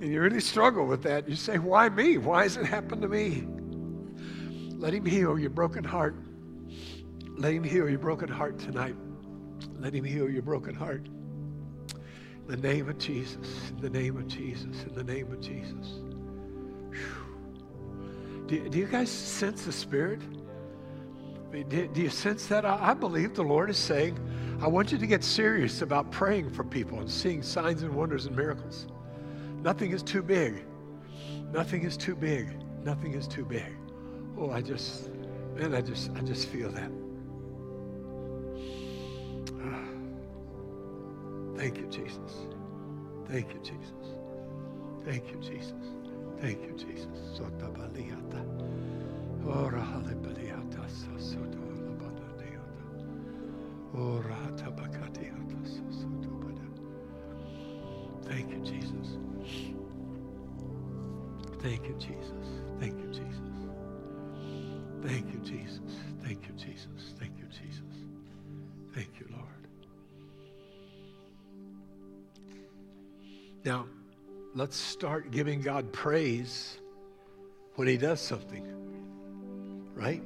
[0.00, 2.18] and you really struggle with that, you say, Why me?
[2.18, 3.46] Why has it happened to me?
[4.76, 6.16] Let Him heal your broken heart.
[7.36, 8.96] Let Him heal your broken heart tonight.
[9.78, 11.06] Let Him heal your broken heart.
[11.06, 16.00] In the name of Jesus, in the name of Jesus, in the name of Jesus.
[18.46, 20.20] Do, do you guys sense the Spirit?
[21.68, 22.66] Do, do you sense that?
[22.66, 24.18] I, I believe the Lord is saying,
[24.60, 28.26] I want you to get serious about praying for people and seeing signs and wonders
[28.26, 28.86] and miracles.
[29.62, 30.64] Nothing is too big.
[31.52, 32.48] Nothing is too big.
[32.84, 33.74] Nothing is too big.
[34.38, 35.08] Oh, I just,
[35.56, 36.90] man, I just, I just feel that.
[41.56, 42.46] Thank you, Jesus.
[43.28, 44.18] Thank you, Jesus.
[45.04, 45.72] Thank you, Jesus.
[46.40, 47.38] Thank you, Jesus.
[47.38, 48.44] Sota baliata.
[49.46, 52.84] Ora halibaliata sasoto labadadiata.
[53.94, 55.35] Ora tabakatiata.
[58.28, 59.16] Thank you, Jesus.
[61.60, 62.46] Thank you, Jesus.
[62.80, 63.46] Thank you, Jesus.
[65.02, 65.80] Thank you, Jesus.
[66.22, 67.14] Thank you, Jesus.
[67.18, 67.82] Thank you, Jesus.
[68.94, 69.46] Thank you, Lord.
[73.64, 73.86] Now,
[74.54, 76.78] let's start giving God praise
[77.76, 78.64] when He does something,
[79.94, 80.22] right?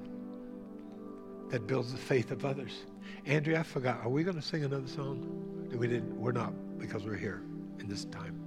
[1.51, 2.72] That builds the faith of others.
[3.26, 4.01] Andrea, I forgot.
[4.05, 5.68] Are we going to sing another song?
[5.72, 6.18] We didn't.
[6.18, 7.42] We're not because we're here
[7.81, 8.41] in this time.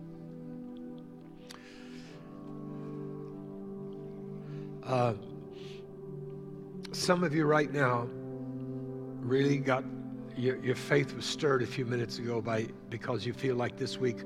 [4.85, 5.13] Uh,
[6.91, 8.07] some of you right now
[9.21, 9.83] really got
[10.35, 13.97] your, your faith was stirred a few minutes ago by because you feel like this
[13.97, 14.23] week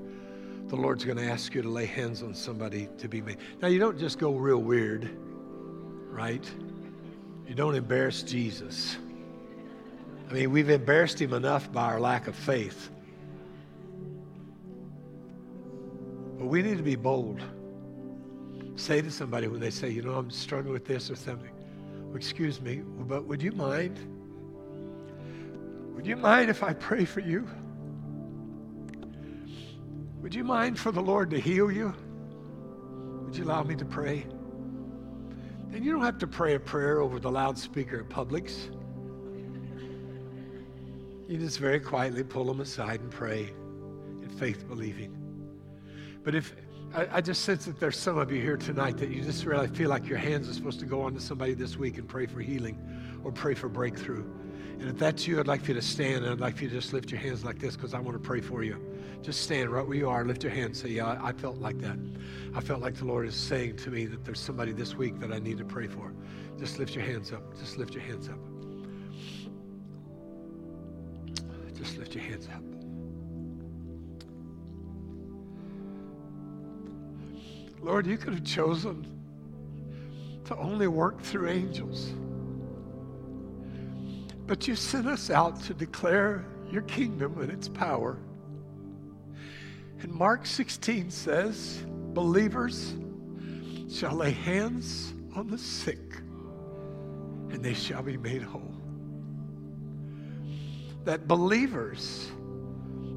[0.67, 3.37] the Lord's going to ask you to lay hands on somebody to be made.
[3.61, 5.09] Now you don't just go real weird,
[6.09, 6.43] right?
[7.47, 8.97] You don't embarrass Jesus.
[10.29, 12.89] I mean, we've embarrassed him enough by our lack of faith.
[16.47, 17.41] But we need to be bold.
[18.77, 21.51] Say to somebody when they say, you know, I'm struggling with this or something.
[22.05, 23.99] Well, excuse me, but would you mind?
[25.93, 27.45] Would you mind if I pray for you?
[30.21, 31.93] Would you mind for the Lord to heal you?
[33.25, 34.25] Would you allow me to pray?
[35.69, 38.73] Then you don't have to pray a prayer over the loudspeaker at Publix.
[41.27, 43.49] You just very quietly pull them aside and pray
[44.23, 45.16] in faith believing.
[46.27, 46.53] But if
[46.93, 49.69] I, I, just sense that there's some of you here tonight that you just really
[49.69, 52.25] feel like your hands are supposed to go on to somebody this week and pray
[52.25, 52.77] for healing
[53.23, 54.25] or pray for breakthrough.
[54.77, 56.69] And if that's you, I'd like for you to stand and I'd like for you
[56.69, 58.77] to just lift your hands like this because I want to pray for you.
[59.21, 61.79] Just stand right where you are, lift your hands, say, Yeah, I, I felt like
[61.79, 61.97] that.
[62.53, 65.31] I felt like the Lord is saying to me that there's somebody this week that
[65.31, 66.11] I need to pray for.
[66.59, 67.57] Just lift your hands up.
[67.57, 68.39] Just lift your hands up.
[71.73, 72.76] Just lift your hands up.
[77.87, 79.07] Lord, you could have chosen
[80.43, 82.11] to only work through angels.
[84.45, 88.17] But you sent us out to declare your kingdom and its power.
[90.01, 92.93] And Mark 16 says, believers
[93.89, 96.17] shall lay hands on the sick
[97.51, 98.75] and they shall be made whole
[101.05, 102.29] that believers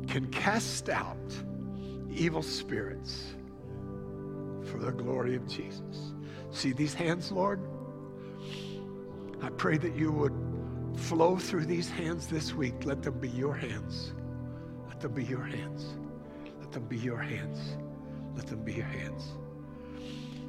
[0.07, 1.19] can cast out
[2.09, 3.35] evil spirits
[4.71, 6.13] for the glory of Jesus.
[6.51, 7.61] See these hands, Lord?
[9.43, 10.35] I pray that you would
[10.97, 12.85] flow through these hands this week.
[12.85, 14.13] Let them be your hands.
[14.89, 15.95] Let them be your hands.
[16.61, 17.59] Let them be your hands.
[18.37, 19.25] Let them be your hands.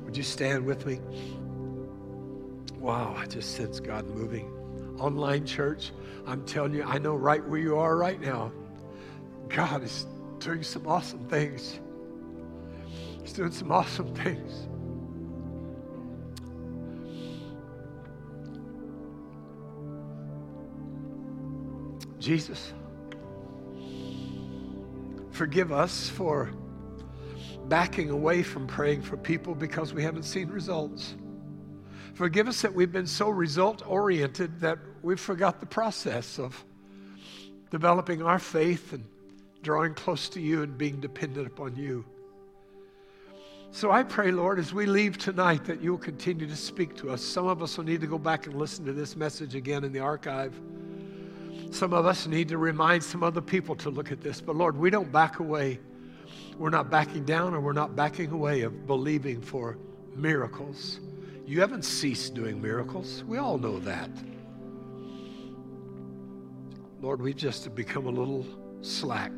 [0.03, 0.99] Would you stand with me?
[2.80, 4.51] Wow, I just sense God moving
[5.01, 5.91] online church,
[6.28, 8.51] I'm telling you, I know right where you are right now.
[9.49, 10.05] God is
[10.39, 11.80] doing some awesome things.
[13.24, 14.67] He's doing some awesome things.
[22.19, 22.74] Jesus,
[25.32, 26.51] forgive us for
[27.67, 31.15] backing away from praying for people because we haven't seen results.
[32.13, 36.63] Forgive us that we've been so result oriented that we've forgot the process of
[37.72, 39.03] developing our faith and
[39.63, 42.05] drawing close to you and being dependent upon you.
[43.74, 47.24] So I pray, Lord, as we leave tonight, that you'll continue to speak to us.
[47.24, 49.93] Some of us will need to go back and listen to this message again in
[49.93, 50.53] the archive.
[51.72, 54.41] Some of us need to remind some other people to look at this.
[54.41, 55.80] But Lord, we don't back away.
[56.57, 59.78] We're not backing down or we're not backing away of believing for
[60.17, 60.99] miracles.
[61.45, 63.24] You haven't ceased doing miracles.
[63.24, 64.09] We all know that.
[67.01, 68.45] Lord, we've just become a little
[68.82, 69.32] slack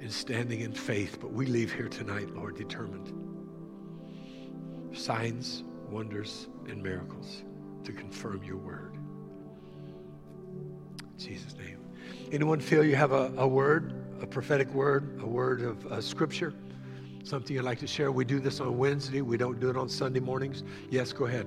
[0.00, 3.12] in standing in faith, but we leave here tonight, Lord, determined.
[4.96, 7.44] Signs, wonders, and miracles
[7.84, 8.94] to confirm your word.
[11.02, 11.78] In Jesus' name.
[12.32, 13.92] Anyone feel you have a, a word,
[14.22, 16.54] a prophetic word, a word of uh, scripture?
[17.22, 18.10] Something you'd like to share?
[18.10, 19.20] We do this on Wednesday.
[19.20, 20.64] We don't do it on Sunday mornings.
[20.88, 21.46] Yes, go ahead.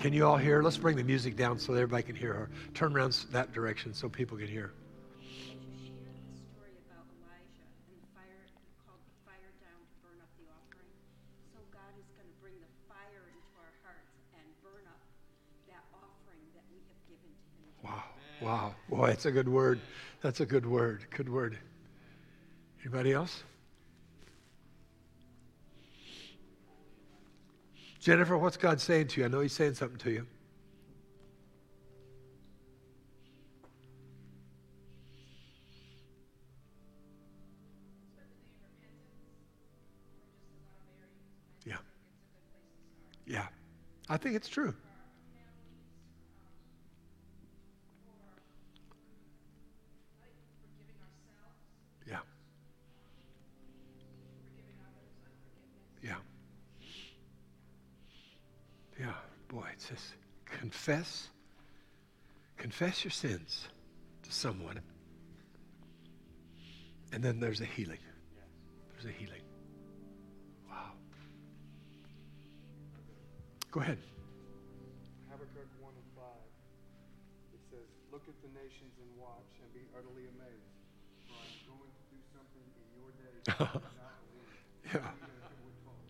[0.00, 0.62] Can you all hear?
[0.62, 2.50] Let's bring the music down so everybody can hear her.
[2.74, 4.72] Turn around that direction so people can hear.
[18.40, 18.74] Wow.
[18.88, 19.80] Boy, that's a good word.
[20.22, 21.04] That's a good word.
[21.16, 21.58] Good word.
[22.82, 23.42] Anybody else?
[27.98, 29.26] Jennifer, what's God saying to you?
[29.26, 30.26] I know He's saying something to you.
[41.66, 41.76] Yeah.
[43.26, 43.46] Yeah.
[44.08, 44.74] I think it's true.
[59.48, 60.12] Boy, it says
[60.44, 61.28] confess.
[62.56, 63.68] Confess your sins
[64.24, 64.80] to someone.
[67.12, 67.98] And then there's a healing.
[68.92, 69.42] There's a healing.
[70.68, 70.90] Wow.
[73.70, 73.98] Go ahead.
[75.30, 76.24] Habakkuk 1 and 5.
[77.54, 80.74] It says, Look at the nations and watch and be utterly amazed.
[81.30, 84.50] For I'm going to do something in your days that you did not believe.
[84.82, 85.14] Yeah.
[85.14, 86.02] Even if it were told.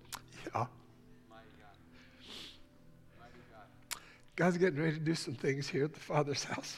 [0.49, 0.65] Yeah.
[1.29, 1.77] Mighty God.
[3.21, 3.69] Mighty God.
[4.39, 6.77] God's getting ready to do some things here at the Father's house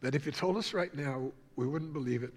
[0.00, 2.34] that if you told us right now, we wouldn't believe it.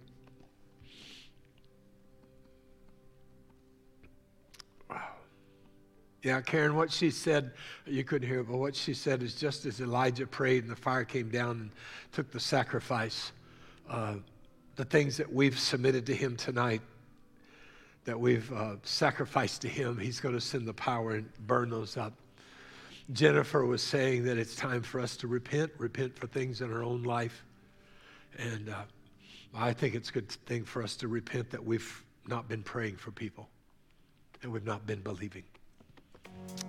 [4.87, 5.01] Wow.
[6.21, 7.53] Yeah, Karen, what she said,
[7.87, 11.03] you couldn't hear, but what she said is just as Elijah prayed and the fire
[11.03, 11.71] came down and
[12.11, 13.31] took the sacrifice,
[13.89, 14.17] uh,
[14.75, 16.81] the things that we've submitted to Him tonight,
[18.05, 21.97] that we've uh, sacrificed to Him, He's going to send the power and burn those
[21.97, 22.13] up.
[23.11, 26.83] Jennifer was saying that it's time for us to repent, repent for things in our
[26.83, 27.43] own life.
[28.37, 28.83] And uh,
[29.55, 32.97] I think it's a good thing for us to repent that we've not been praying
[32.97, 33.49] for people
[34.43, 35.43] and we've not been believing.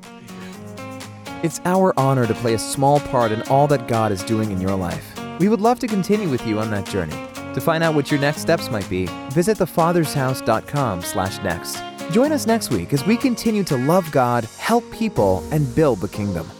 [0.07, 1.01] Amen.
[1.43, 4.61] It's our honor to play a small part in all that God is doing in
[4.61, 5.19] your life.
[5.39, 7.17] We would love to continue with you on that journey.
[7.55, 11.90] To find out what your next steps might be, visit thefathershouse.com/next.
[12.11, 16.09] Join us next week as we continue to love God, help people, and build the
[16.09, 16.60] kingdom.